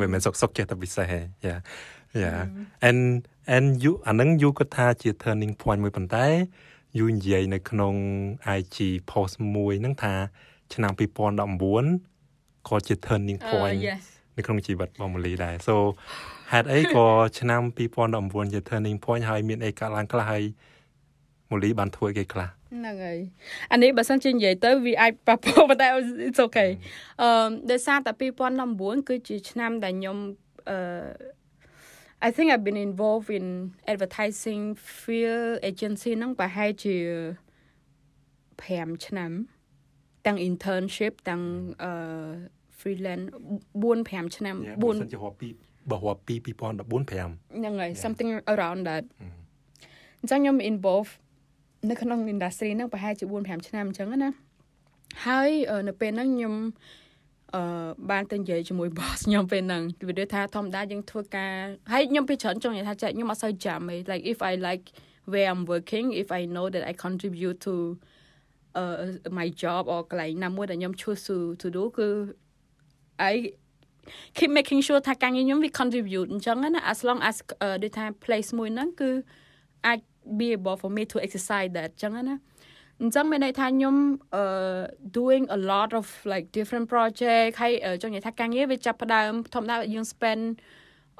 [0.00, 1.56] វាមិនសុកសុកចេះតែពិសេសហេយ៉ា
[2.22, 2.32] យ៉ា
[2.88, 3.00] and
[3.55, 6.25] and you អាហ្នឹងយូគិតថាជា turning point មួយប៉ុន្តែ
[6.97, 7.93] យូនិយាយនៅក្នុង
[8.59, 8.77] IG
[9.11, 10.13] post មួយហ្នឹងថា
[10.73, 10.91] ឆ្នាំ
[11.79, 13.79] 2019ក៏ជា turning point
[14.37, 15.75] នៅក្នុងជីវិតបងមូលីដែរ so
[16.51, 17.05] ហេតុអីក៏
[17.39, 17.61] ឆ្នាំ
[18.07, 20.43] 2019ជា turning point ហើយមានអីកើតឡើងខ្លះហើយ
[21.51, 23.19] មូលីបានធ្វើគេខ្លះហ្នឹងហើយ
[23.71, 25.87] អានេះបើសិនជានិយាយទៅវាអាចប៉ះពាល់ប៉ុន្តែ
[26.27, 26.69] it's okay
[27.21, 28.11] អឺដោយសារតែ
[28.61, 30.17] 2019គឺជាឆ្នាំដែលខ្ញុំ
[30.69, 30.77] អឺ
[32.27, 33.47] I think I've been involved in
[33.91, 34.63] advertising
[35.01, 36.95] field agency ហ្នឹងប្រហែលជា
[38.23, 39.31] 5ឆ្នាំ
[40.25, 41.41] ទាំង internship ទាំង
[41.83, 41.91] អឺ
[42.79, 43.27] freelance
[43.83, 45.47] 4 5ឆ្នាំ4សិនជារាប់ពី
[45.91, 49.03] បើរាប់ពី2014 5ហ្នឹងហើយ something around that
[50.19, 51.09] អញ្ចឹងខ្ញុំ involve
[51.89, 54.31] នៅក្នុង industry ហ្នឹងប្រហែលជា4 5ឆ្នាំអញ្ចឹងណា
[55.25, 55.49] ហើយ
[55.87, 56.55] នៅពេលហ្នឹងខ្ញុំ
[57.55, 57.61] អឺ
[58.11, 61.53] បានទៅនិយាយជាមួយ boss ខ្ញុំពេលហ្នឹងវាដូចថាធម្មតាយើងធ្វើការ
[61.91, 64.85] ហើយខ្ញុំពីច្រើនចង់និយាយថាចាខ្ញុំអត់សូវចាំទេ like if i like
[65.31, 67.73] where i'm working if i know that i contribute to
[68.81, 68.95] uh
[69.39, 72.09] my job or កន្លែងណាមួយដែលខ្ញុំ choose to to do គឺ
[73.31, 73.33] I
[74.37, 77.35] keep making sure ថាការងារខ្ញុំវា contribute អញ្ចឹងណា as long as
[77.83, 79.11] ដូចថា place មួយហ្នឹងគឺ
[79.87, 79.99] អាច
[80.39, 82.35] be able for me to exercise that អញ្ចឹងណា
[83.01, 83.95] អញ្ចឹងមានន័យថាខ្ញុំ
[84.41, 84.81] uh
[85.17, 90.43] doing a lot of like different project ហើយចង់និយាយថាការងារវាចាប់ផ្ដើមធម្មតាយើង spend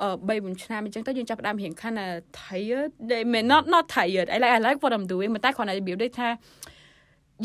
[0.02, 1.94] អឺ3 4ឆ្នាំអញ្ចឹងទៅយើងចាប់ផ្ដើមរៀងខាន
[2.40, 2.92] tired
[3.34, 6.30] may not not tired I like I like what I'm doing តែគ្រាន់តែរបៀបដូចថា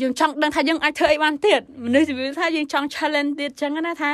[0.01, 4.11] យើងចង់ដឹងថាយើងអាចធ្វើអីបានទៀតមនុស្សរបៀបថាយើងចង់ challenge ទៀតអញ្ចឹងណាថា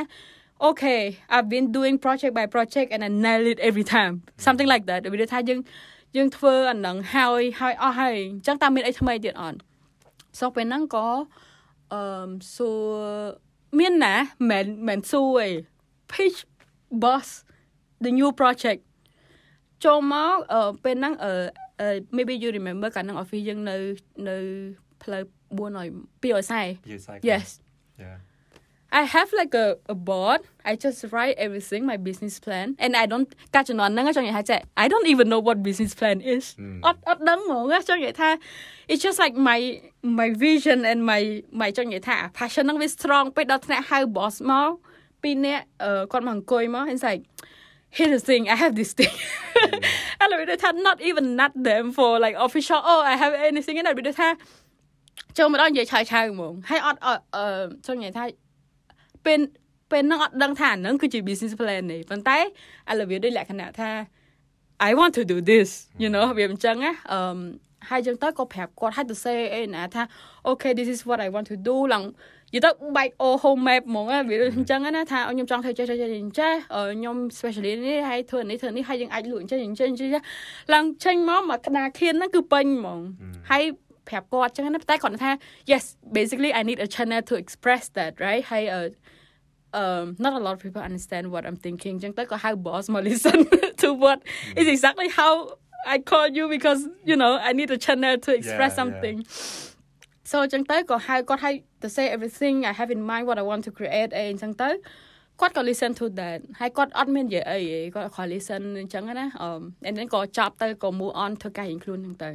[0.67, 1.01] okay
[1.33, 4.13] I've been doing project by project and I nail it every time
[4.45, 5.59] something like that របៀបថាយើង
[6.17, 9.59] យើងធ្វើអានឹងហើយហើយអស់ហើយអញ្ចឹងតើមានអីថ្មីទៀតអត់
[10.39, 11.07] សោះពេលហ្នឹងក៏
[11.93, 12.93] អឺសួរ
[13.79, 14.15] មានណា
[14.49, 15.47] មិនមិនសួរឯ
[16.11, 16.39] pitch
[17.03, 17.27] boss
[18.03, 18.81] the new project
[19.85, 21.33] ចូលមកអឺពេលហ្នឹងអឺ
[22.15, 23.75] maybe you remember កាលហ្នឹង office យើងនៅ
[24.29, 24.37] នៅ
[25.03, 25.23] ផ្លូវ
[25.57, 25.69] 4
[26.23, 27.47] 240 yes
[28.03, 28.17] yeah
[28.99, 33.05] I have like a a board I just write everything my business plan and I
[33.11, 36.45] don't កាលជំនាន់ហ្នឹងចង់និយាយថាចេះ I don't even know what business plan is
[36.85, 38.29] អត់អត់ដឹងហ្មងចង់និយាយថា
[38.91, 39.59] it's just like my
[40.19, 41.21] my vision and my
[41.61, 44.69] my ចង់និយាយថា passion ហ្នឹងវា strong ពេកដល់ថ្នាក់ហៅ boss មក
[45.21, 45.63] ពីរនាក់
[46.11, 47.21] គាត់មកអង្គុយមក it's like
[47.97, 49.13] here's the thing I have this thing
[50.21, 54.29] ឥឡូវដូចថា not even not them for like official oh I have anything ណាដូចថា
[55.37, 57.45] ចូលមកដល់និយាយឆាយឆាវហ្មងហើយអត់អឺ
[57.87, 58.23] ចង់និយាយថា
[59.25, 59.39] ពេល
[59.91, 62.43] ពេលហ្នឹងអត់ដឹងថាអាហ្នឹងគឺជា business plan ទេប៉ុន្តែឥ
[62.99, 63.91] ឡូវវាដូចលក្ខណៈថា
[64.89, 65.69] I want to do this
[66.01, 67.21] you know វាអញ្ចឹងណាអឺ
[67.89, 70.03] ហើយចឹងទៅក៏ប្រាប់គាត់ឲ្យទៅ say អីណាថា
[70.49, 72.03] okay this is what I want to do ឡើង
[72.53, 74.17] និយាយទៅបែក all home map ហ្មងវា
[74.57, 76.09] អញ្ចឹងណាថាខ្ញុំចង់ធ្វើចេះចេះចេះ
[76.39, 76.53] ចេះ
[76.93, 80.09] ខ្ញុំ specialist នេះហើយធ្វើនេះធ្វើនេះហើយយើងអាចលក់អញ្ចឹងអញ្ចឹងអញ្ចឹង
[80.73, 82.99] ឡើងចេញមកមកក្តារខៀនហ្នឹងគឺពេញហ្មង
[83.51, 83.63] ហើយ
[84.10, 85.30] ប្រាប់គាត់អញ្ចឹងណាតែគាត់ថា
[85.70, 85.84] yes
[86.16, 88.64] basically I need a channel to express that right ហើយ
[89.80, 93.38] um not a lot of people understand what I'm thinking អញ្ចឹងទៅក៏ហៅ boss មក listen
[93.82, 94.18] to what
[94.60, 95.32] is exactly how
[95.94, 100.30] I call you because you know I need a channel to express yeah, something yeah.
[100.30, 104.70] so អញ្ចឹងទៅក៏ហៅគាត់ឲ្យ to say everything I have in mind what I want to create អីអញ្ចឹងទៅ
[105.40, 107.58] គាត់ក៏ listen to that ហើយគាត់អត់មាននិយាយអី
[107.94, 109.50] គាត់គាត់ listen អញ្ចឹងណាអឺ
[109.88, 112.30] and then ក៏ចាប់ទៅក៏ move on ធ្វើការរៀងខ្លួនហ្នឹងទៅ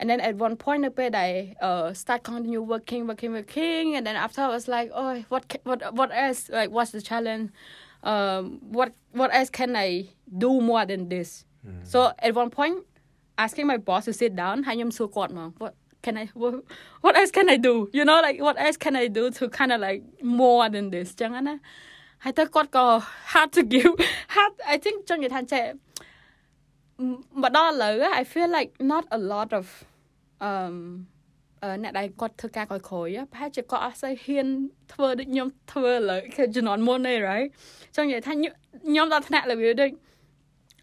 [0.00, 1.32] and then at one point នៅពេលដែល
[1.68, 5.80] uh start continue working working working and then after I was like oh what what
[5.98, 7.44] what else like what's the challenge
[8.10, 8.42] um
[8.76, 8.90] what
[9.20, 9.88] what else can I
[10.44, 11.28] do more than this
[11.66, 11.82] mm.
[11.92, 12.76] so at one point
[13.44, 16.52] asking my boss to sit down ហើយខ្ញុំសួរគាត់មក what can I what,
[17.04, 19.72] what else can I do you know like what else can I do to kind
[19.74, 20.00] of like
[20.40, 21.56] more than this ចឹងណា
[22.24, 22.84] ហើយទៅគាត់ក៏
[23.32, 23.92] hard to give
[24.34, 25.64] hard I think ចង់និយាយថាចេះ
[27.41, 29.65] មកដល់ឥឡូវ I feel like not a lot of
[30.49, 30.75] um
[31.83, 34.47] អ្នកដែលគាត់ធ្វើការក្រោយក្រោយប្រហែលជាគាត់អត់សូវហ៊ាន
[34.93, 37.47] ធ្វើដូចខ្ញុំធ្វើឥឡូវគឺជំនាន់មុនទេ right
[37.95, 39.91] ចង់និយាយថាខ្ញុំដល់ថ្នាក់លើវាដូច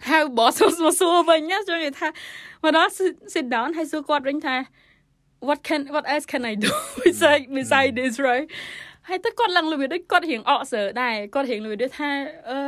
[0.09, 2.09] ហៅ boss មកសួរវិញចង់និយាយថា
[2.63, 2.91] មកដល់
[3.35, 4.57] sit down ហើយសួរគាត់វិញថា
[5.49, 6.71] what can what else can I do
[7.05, 8.47] beside beside this right
[9.09, 12.11] ហើយទៅគាត់ឡើងលើវាដូចគាត់រៀងអកសើដែរគាត់រៀងលើវាដូចថា
[12.49, 12.59] អឺ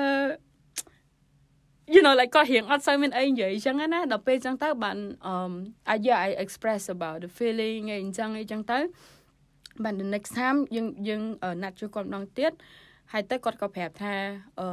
[1.92, 4.98] you know like គាត់រៀងអត់សូវមានអីនិយាយអញ្ចឹងណាដល់ពេលអញ្ចឹងទៅបាន
[5.32, 5.52] um
[5.92, 8.78] I yeah I express about the feeling អីអញ្ចឹងអីអញ្ចឹងទៅ
[9.84, 11.22] បាន the next time យើងយើង
[11.62, 12.52] ណាត់ជួបគាត់ម្ដងទៀត
[13.12, 14.14] ហើយទៅគាត់ក៏ប្រាប់ថា
[14.60, 14.68] អឺ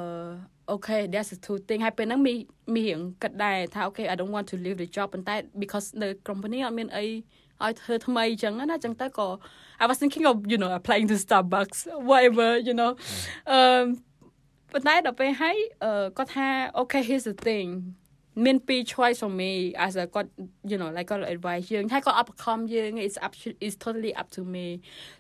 [0.73, 2.33] okay there's a two thing ហើយពេលហ្នឹងមី
[2.75, 7.05] មីរៀងគិតដែរថា okay I don't want to leave the job ប៉ុន្តែ because the company អត់មានអី
[7.63, 9.27] ឲ្យធ្វើថ្មីអញ្ចឹងណាអញ្ចឹងទៅក៏
[9.81, 12.91] I was thinking of you know applying to Starbucks whatever you know
[13.51, 13.57] អឺ
[14.71, 15.57] ប៉ុន្តែដល់ពេលហើយ
[16.17, 17.69] គាត់ថា uh, okay here's the thing.
[18.45, 19.51] មានពីរ choice for me
[19.85, 20.29] as a គាត់
[20.71, 21.65] you know like គាត់ advice.
[21.73, 23.33] យើងថាគាត់ overcome យើង it's up
[23.67, 24.67] is totally up to me.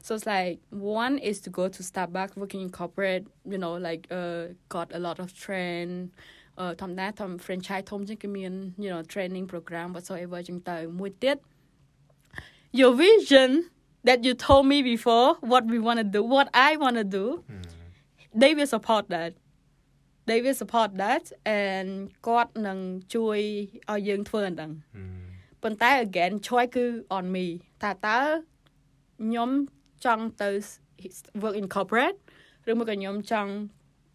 [0.05, 0.55] So it's like
[1.03, 3.23] one is to go to Starbucks working in corporate
[3.53, 4.43] you know like uh
[4.75, 5.93] got a lot of train trend.
[6.61, 11.37] Uh, ធម្មតាធម្ម franchise ធំជាងគេមាន you know training program whatsoever ជាងទៅមួយទៀត
[12.79, 13.49] your vision
[14.07, 17.25] that you told me before what we want to do what I want to do
[17.51, 17.63] mm.
[18.41, 19.31] they will support that.
[20.27, 21.23] They will support that
[21.59, 21.89] and
[22.27, 22.79] គាត់នឹង
[23.15, 23.39] ជួយ
[23.89, 24.71] ឲ្យយើងធ្វើអាហ្នឹង
[25.63, 26.85] ប៉ុន្តែ again choice គឺ
[27.17, 27.45] on me
[27.81, 28.19] ថាតើ
[29.21, 29.49] ខ្ញុំ
[30.05, 30.49] ចង់ទៅ
[31.41, 32.17] work in corporate
[32.69, 33.51] ឬមួយក៏ខ្ញុំចង់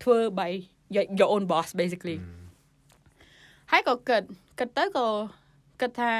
[0.02, 0.50] ធ្វើ by
[1.18, 2.16] your own boss basically
[3.70, 4.22] ហើយក៏គិត
[4.58, 5.08] គិតទៅក៏
[5.80, 6.12] គិតថា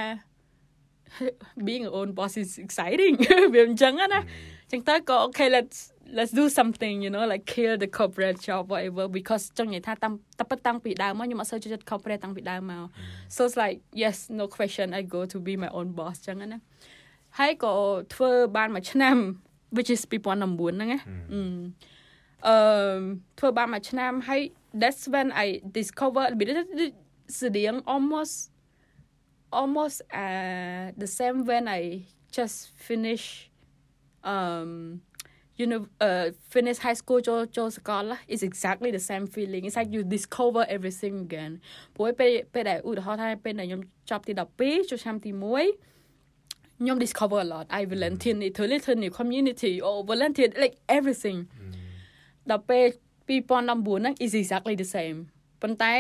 [1.67, 3.15] being your own boss is exciting
[3.55, 4.21] វាអញ្ចឹងណា
[4.65, 5.79] អញ្ចឹងទៅក៏ okay let's
[6.18, 12.84] let's do something you know like kill the corporate job whatever because ចង់និយាយថាតាំងតែពិតតាំងពីដើមមកខ្ញុំអត់សូវចូលចិត្ត corporate តាំងពីដើមមក
[13.36, 16.60] so it's like yes no question I go to be my own boss ចឹងណា
[17.40, 17.74] ហើយក៏
[18.14, 19.18] ធ្វើបានមួយឆ្នាំ
[19.76, 21.00] which is 2019ហ្នឹងណា
[22.48, 22.58] អឺ
[23.40, 24.42] ធ្វើបានមួយឆ្នាំហើយ
[24.82, 26.26] that's when I discover
[27.40, 28.36] ស្តៀង almost
[29.60, 31.82] almost uh the same when I
[32.38, 33.26] just finish
[34.34, 34.72] um
[35.60, 40.02] you know uh finish high school ចូលចូលសកល is exactly the same feeling it's like you
[40.16, 41.52] discover everything again
[41.96, 51.40] ព្រោះពេលពេលដែលឧទាហរណ៍ថាពេលដែលខ្ញុំចប់ទី12ចូលឆ្នាំទី1ខ្ញុំ discover a lot I volunteer to little new community or volunteer like everything
[52.50, 52.86] ដល់ពេល
[53.28, 55.18] 2019ហ្នឹង is exactly the same
[55.62, 55.94] ប៉ុន្តែ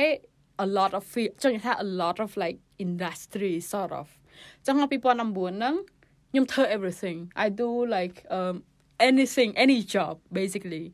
[0.66, 1.04] a lot of
[1.42, 4.08] ចង់និយាយថា a lot of like industry sort of
[4.66, 5.76] ចឹង2019ហ្នឹង
[6.32, 8.56] ខ្ញុំធ្វើ everything I do like um
[9.09, 10.85] anything any job basically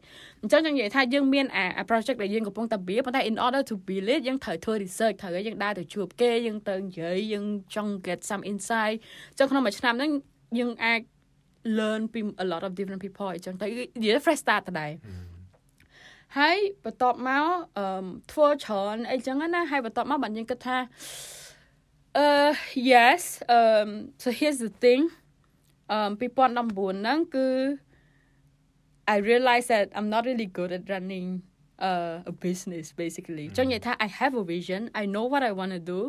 [0.43, 8.43] អញ្ចឹងយើងនិយាយថាយើងមានអា project ដែលយើងកំពុងតែ build ប៉ុន្តែ in order to build it យើងត្រូវធ្វើ research ត្រូវឲ្យយើងដើរទៅជួបគេយើងទៅនិយាយយើងចង់ get some
[8.51, 8.97] insight
[9.31, 10.11] អញ្ចឹងក្នុងមួយឆ្នាំហ្នឹង
[10.59, 11.01] យើងអាច
[11.79, 13.67] learn ពី a lot of different people អញ្ចឹងទៅ
[14.01, 14.93] និយាយ fresh start ដែរ
[16.39, 17.47] ហើយបន្ទាប់មក
[17.79, 20.79] អឺធ្វើច្រើនអីចឹងណាហើយបន្ទាប់មកបានយើងគិតថា
[22.25, 22.53] uh
[22.93, 23.23] yes
[23.57, 23.89] um
[24.23, 25.03] so here's the thing
[25.97, 27.49] um 2019ហ្នឹងគឺ
[29.14, 31.28] I realized that I'm not really good at running
[31.88, 35.82] uh, a business basically ចង់និយាយថា I have a vision I know what I want to
[35.94, 36.02] do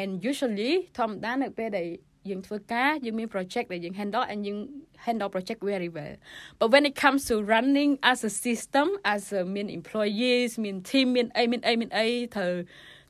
[0.00, 1.88] and usually ធម្មតានៅពេលដែល
[2.30, 4.58] យើងធ្វើការយើងមាន project ដែលយើង handle and យើង
[5.04, 6.16] handle project very well
[6.58, 11.06] but when it comes to running as a system as a មាន employees មាន team
[11.16, 12.52] មានអីមានអីមានអីត្រូវ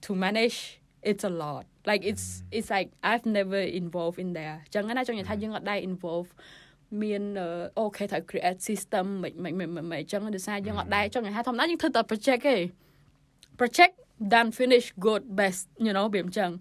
[0.05, 0.59] to manage
[1.11, 2.27] it's a lot like it's
[2.57, 6.31] it's like I've never involved in there ចឹងណាចង់និយាយថាយើងអត់ដែរ involve
[7.02, 7.24] មាន
[7.80, 12.56] អូខេត្រូវ create system មិនមិនមិនអញ្ចឹងដោយសារយើងអត់ដែរចង់និយាយថាធម្មតាយើងធ្វើតែ project ទេ
[13.60, 13.94] project
[14.34, 16.52] done finish good best you know វាអញ្ចឹង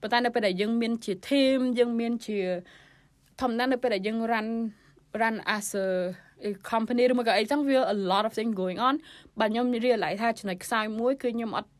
[0.00, 2.38] ប៉ុន្តែនៅពេលដែលយើងមានជា team យើងមានជា
[3.40, 4.48] ធម្មតានៅពេលដែលយើង run
[5.20, 5.86] run as a
[6.70, 8.94] company ឬមកក៏អីចឹងវា a lot of things going on
[9.40, 11.70] បាទខ្ញុំ realize ថាចំណុចខ្សោយមួយគឺខ្ញុំអត់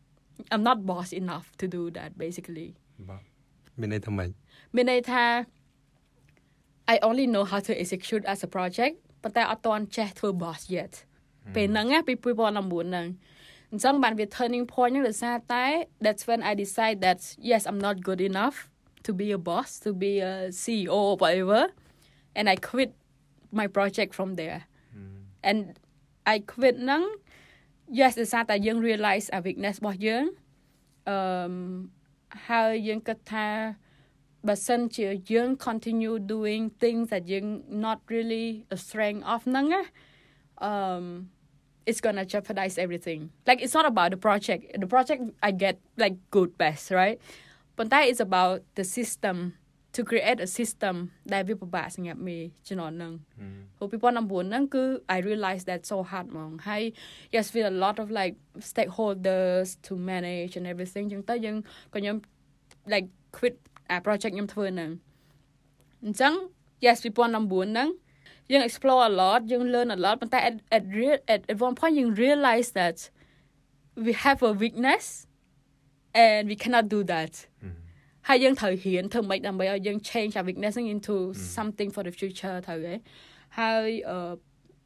[0.52, 2.68] I'm not boss enough to do that basically
[3.08, 3.22] បាទ
[3.80, 4.28] មានន័យថាម៉េច
[4.76, 5.24] មានន័យថា
[6.93, 10.93] I only know how to execute as a project ប៉ុន្តែអត់ទាន់ចេះធ្វើ boss yet
[11.55, 13.07] ពេលហ្នឹងណាពី2019ហ្នឹង
[13.71, 15.65] អញ្ចឹងបានវា turning point ហ្នឹងដោយសារតែ
[16.05, 17.19] that's when I decide that
[17.49, 18.57] yes I'm not good enough
[19.05, 21.61] to be a boss to be a CEO or whatever
[22.37, 22.89] and I quit
[23.59, 24.59] my project from there
[25.49, 25.59] and
[26.33, 27.03] I quit ហ្នឹង
[27.99, 30.23] yes ដោយសារតែយើង realize a weakness របស់យើង
[31.09, 31.17] អឺ
[32.49, 33.47] ហើយយើងគិតថា
[34.47, 37.45] បើសិនជាយើង continue doing things that យើង
[37.85, 39.83] not really a strength of ហ្នឹងណា
[40.69, 41.03] um
[41.89, 46.15] it's gonna jeopardize everything like it's not about the project the project I get like
[46.35, 47.17] good best right
[47.77, 49.37] ប៉ុន្តែ it's about the system
[49.95, 50.95] to create a system
[51.33, 52.37] ដែលវាពិបាកសម្រាប់មេ
[52.67, 53.13] ជំនាន់ហ្នឹង
[53.77, 54.83] ព្រោះ2019ហ្នឹងគឺ
[55.15, 56.83] I realized that so hard ហ្មងហើយ
[57.33, 58.35] yes with a lot of like
[58.71, 61.57] stakeholders to manage and everything ចឹងទៅយើង
[61.93, 62.15] ក៏ខ្ញុំ
[62.93, 63.70] like quit អា
[64.06, 64.90] project ខ្ញុំធ្វើហ្នឹង
[66.04, 66.34] អញ្ចឹង
[66.84, 67.88] yes 2019ហ្នឹង
[68.50, 71.94] យើង explore a lot យើង learn a lot ប៉ុន្តែ at at real at, at one point
[71.98, 72.98] យើង realize that
[74.04, 75.04] we have a weakness
[76.26, 77.32] and we cannot do that
[78.28, 81.16] ហើយយើងត្រូវរៀនធ្វើម៉េចដើម្បីឲ្យយើង change our weakness into
[81.56, 82.94] something for the future ត្រូវហ៎
[83.58, 84.16] ហើយអឺ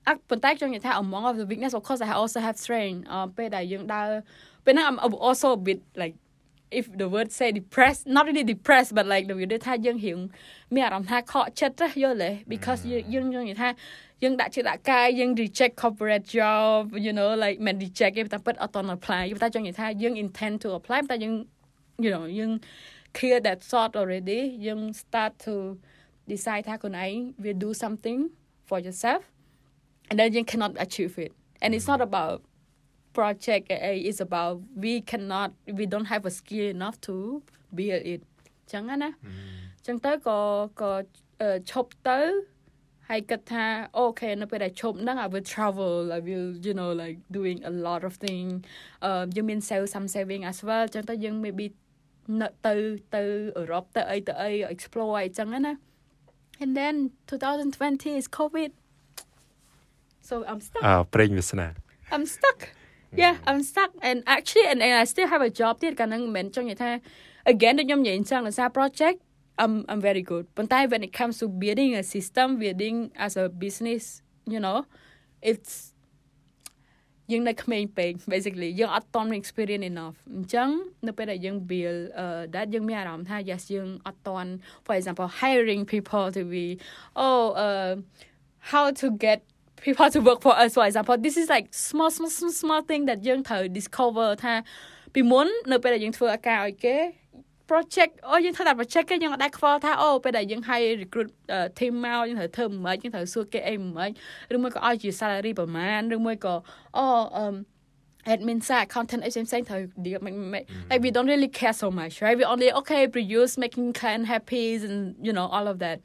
[0.06, 4.08] អត់ប៉ុន្តែខ្ញុំនិយាយថា among of the weakness of course I also have strength អឺពេលដែលយើងដើរ
[4.64, 6.14] ពេលហ្នឹង I'm also a bit like
[6.79, 10.17] if the word say depressed not really depressed but like the វាដូចថាយើងរៀង
[10.73, 13.69] មានអារម្មណ៍ថាខកចិត្តយល់ទេ because យើងយើងនិយាយថា
[14.23, 21.33] យើងដាក់ចិត្តដាក់កាយយើង reject corporate job you know like មិន reject ទេតែពិតអត់តន់ apply តែចង់និយាយថាយើង intend to apply តែយើង
[22.03, 22.51] you know យើង
[23.17, 25.53] clear that thought already យើង start to
[26.31, 28.19] decide ថាខ្លួនឯង will do something
[28.67, 29.21] for yourself
[30.09, 31.31] and then you cannot achieve it
[31.61, 32.37] and it's not about
[33.18, 33.64] project
[34.10, 34.54] is about
[34.84, 37.14] we cannot we don't have a skill enough to
[37.76, 38.22] build it
[38.72, 39.10] ចឹងណា
[39.86, 40.38] ចឹងទៅក៏
[40.80, 40.90] ក៏
[41.70, 42.20] ឈប់ទៅ
[43.08, 43.64] ហើយគិតថា
[43.96, 48.46] អូខេនៅពេលដែលឈប់ហ្នឹង I will travel I will you know like doing a lot of thing
[49.04, 51.66] អឺយើងមាន save some saving as well ចឹងទៅយើង maybe
[52.40, 52.74] នៅទៅ
[53.14, 53.22] ទៅ
[53.56, 55.72] អឺរ៉ុបទៅអីទៅអី explore អីចឹងណា
[56.62, 56.94] and then
[57.28, 58.70] 2020 is covid
[60.28, 61.66] so I'm stuck អើប្រេងវាសនា
[62.14, 62.60] I'm stuck
[63.21, 66.91] yeah I'm stuck and actually and, and I still have a job ទៀតកាលហ្នឹងមិនមែនចង់និយាយថា
[67.53, 69.17] again ដូចខ្ញុំនិយាយអញ្ចឹងដោយសារ project
[69.63, 73.45] I'm I'm very good ប៉ុន្តែ when it comes to building a system building as a
[73.63, 74.03] business
[74.53, 74.77] you know
[75.51, 75.73] it's
[77.31, 80.69] យើងនៅក្មេងពេក basically យើងអត់តន់ experience enough អញ្ចឹង
[81.07, 84.51] នៅពេលដែលយើង build uh that យើងមានអារម្មណ៍ថា yes យើងអត់តន់
[84.85, 86.65] for example hiring people to be
[87.25, 87.91] oh uh
[88.71, 89.39] how to get
[89.84, 93.02] people to work for us for example this is like small small small, small thing
[93.08, 94.54] that យើងត្រូវ discover ថា
[95.14, 96.96] ពីមុននៅពេលដែលយើងធ្វើអាការឲ្យគេ
[97.70, 101.28] project អូយើងធ្វើតែ project គេយើងអត់ដែរខ្វល់ថាអូពេលដែលយើង hire recruit
[101.78, 104.10] team មកយើងត្រូវធ្វើមិនយើងត្រូវសួរគេអីមិន
[104.54, 106.54] ឬមួយក៏ឲ្យជា salary ប្រហែលឬមួយក៏
[106.96, 107.06] អូ
[107.36, 107.46] អឺ
[108.32, 110.18] admin side content អីផ្សេងៗត្រូវ deal
[110.90, 114.66] like we don't really care so much right we only okay produce making client happy
[114.88, 115.96] and you know all of that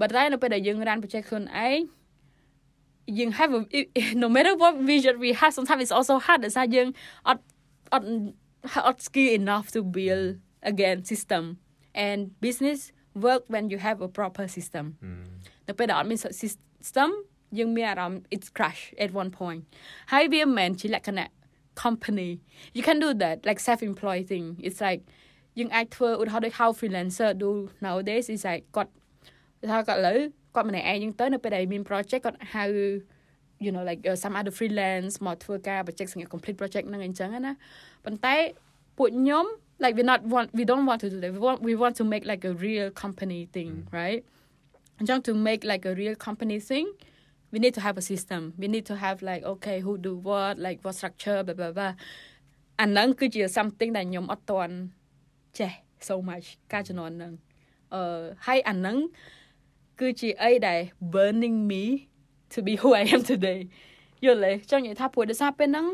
[0.00, 1.78] but តែនៅពេលដែលយើង run project ខ្លួនឯង
[3.19, 3.59] យើង have a,
[4.23, 6.87] no matter what vision we have sometimes it's also hard ដោយសារយើង
[7.27, 7.43] អត់
[7.93, 8.07] អត់
[8.87, 10.27] អត់ skill enough to build
[10.71, 11.43] again system
[12.05, 12.79] and business
[13.25, 14.85] work when you have a proper system
[15.67, 17.09] នៅពេលដែលអត់មាន system
[17.59, 19.61] យើងមានអារម្មណ៍ it's crash at one point
[20.11, 21.29] ហើយវាមិនមែនជាលក្ខណៈ
[21.83, 22.29] company
[22.77, 25.01] you can do that like self employed thing it's like
[25.59, 27.49] យើងអាចធ្វើឧទាហរណ៍ដូច how freelancer do
[27.85, 28.91] nowadays is like គាត់
[29.71, 30.19] ថាគាត់ឥឡូវ
[30.55, 32.65] គាត់ម្នាក់ឯងហ្នឹងទៅនៅពេលដែលមាន project គាត់ហៅ
[33.65, 37.53] you know like uh, some other freelance មកធ្វើការ project សម្រាប់ complete project ហ្នឹងអញ្ចឹងណា
[38.05, 38.35] ប៉ុន្តែ
[38.97, 39.45] ពួកខ្ញុំ
[39.83, 42.03] like we not want we don't want to do that we want we want to
[42.13, 43.93] make like a real company thing mm.
[43.99, 44.21] right
[44.99, 46.85] and to make like a real company thing
[47.51, 50.53] we need to have a system we need to have like okay who do what
[50.65, 51.93] like what structure blah blah blah
[52.81, 54.73] អាហ្នឹងគឺជា something ដែលខ្ញុំអត់ទាន់
[55.59, 55.71] ចេះ
[56.07, 57.33] so much ការជំនាន់ហ្នឹង
[57.93, 58.97] អឺហើយអាហ្នឹង
[59.99, 60.79] គឺជាអីដែល
[61.13, 61.83] burning me
[62.53, 63.59] to be who I am today
[64.25, 65.87] យល់ទេចង់និយាយថាព្រោះដោយសារពេលហ្នឹង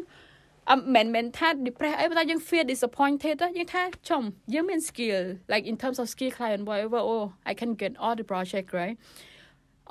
[0.72, 7.26] អឺមិនមែនថា depress អីប៉ុន្តែយើង feel disappointed យើងថាចំយើងមាន skill like in terms of skill client whatever oh
[7.52, 8.96] I can get all the project right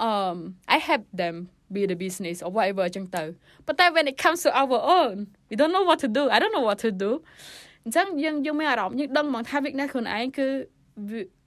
[0.08, 0.36] um
[0.74, 1.36] I help them
[1.74, 3.24] be the business or whatever ចឹងទៅ
[3.66, 5.16] ប៉ុន្តែ when it comes to our own
[5.50, 7.10] we don't know what to do I don't know what to do
[7.84, 10.48] អញ្ចឹងយើងយើងមានអារម្មណ៍យើងដឹងហ្មងថា weakness ខ្លួនឯងគឺ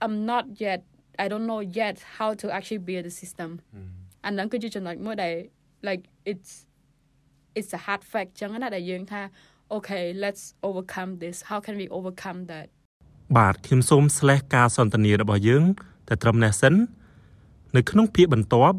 [0.04, 0.80] I'm not yet
[1.23, 3.49] I don't know yet how to actually build the system
[4.25, 5.33] អាហ្នឹងគឺជាចំណុចមួយដែល
[5.87, 6.51] like it's
[7.57, 9.21] it's a hard fact ចឹងណាដែលយើងថា
[9.77, 12.67] okay let's overcome this how can we overcome that
[13.37, 15.63] បាទខ្ញុំសូម slash ការសន្ទនារបស់យើង
[16.07, 16.73] តែត្រឹមនេះសិន
[17.75, 18.77] នៅក្នុងភាគបន្ទាប់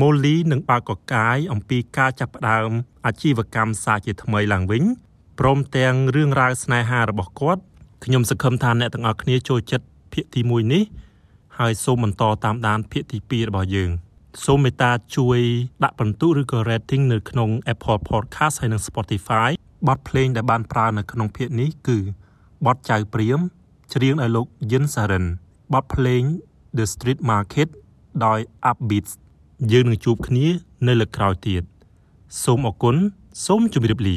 [0.00, 2.70] Molly នឹងបើកកកាយអំពីការចាប់ផ្ដើម
[3.06, 4.82] អាជីវកម្មសាជាថ្មីឡើងវិញ
[5.40, 7.62] ព្រមទាំងរឿងរ៉ាវស្នេហារបស់គាត់
[8.04, 10.82] ខ្ញុំសង្ឃឹមថាអ្នកទាំងអស់គ្នាចូលចិត្តភាគទី1នេះ
[11.58, 13.92] ហើយសូមបន្តតាមដានភាគទី2របស់យើង។
[14.42, 15.38] សូមមេត្តាជួយ
[15.84, 19.50] ដាក់ពិន្ទុឬក៏ rating នៅក្នុង Apple Podcast ហើយនិង Spotify
[19.88, 21.98] បទភ្លេងដែលបានប្រើនៅក្នុងភាគនេះគឺ
[22.66, 23.40] បទចៅព្រាម
[23.94, 25.24] ច្រៀងដោយលោកយិនសារិន
[25.72, 26.22] បទភ្លេង
[26.76, 27.68] The Street Market
[28.24, 28.38] ដោយ
[28.70, 29.12] Upbeats
[29.72, 30.46] យើងនឹងជួបគ្នា
[30.86, 31.62] នៅលើកក្រោយទៀត
[32.44, 32.96] សូមអរគុណ
[33.46, 34.16] សូមជម្រាបលា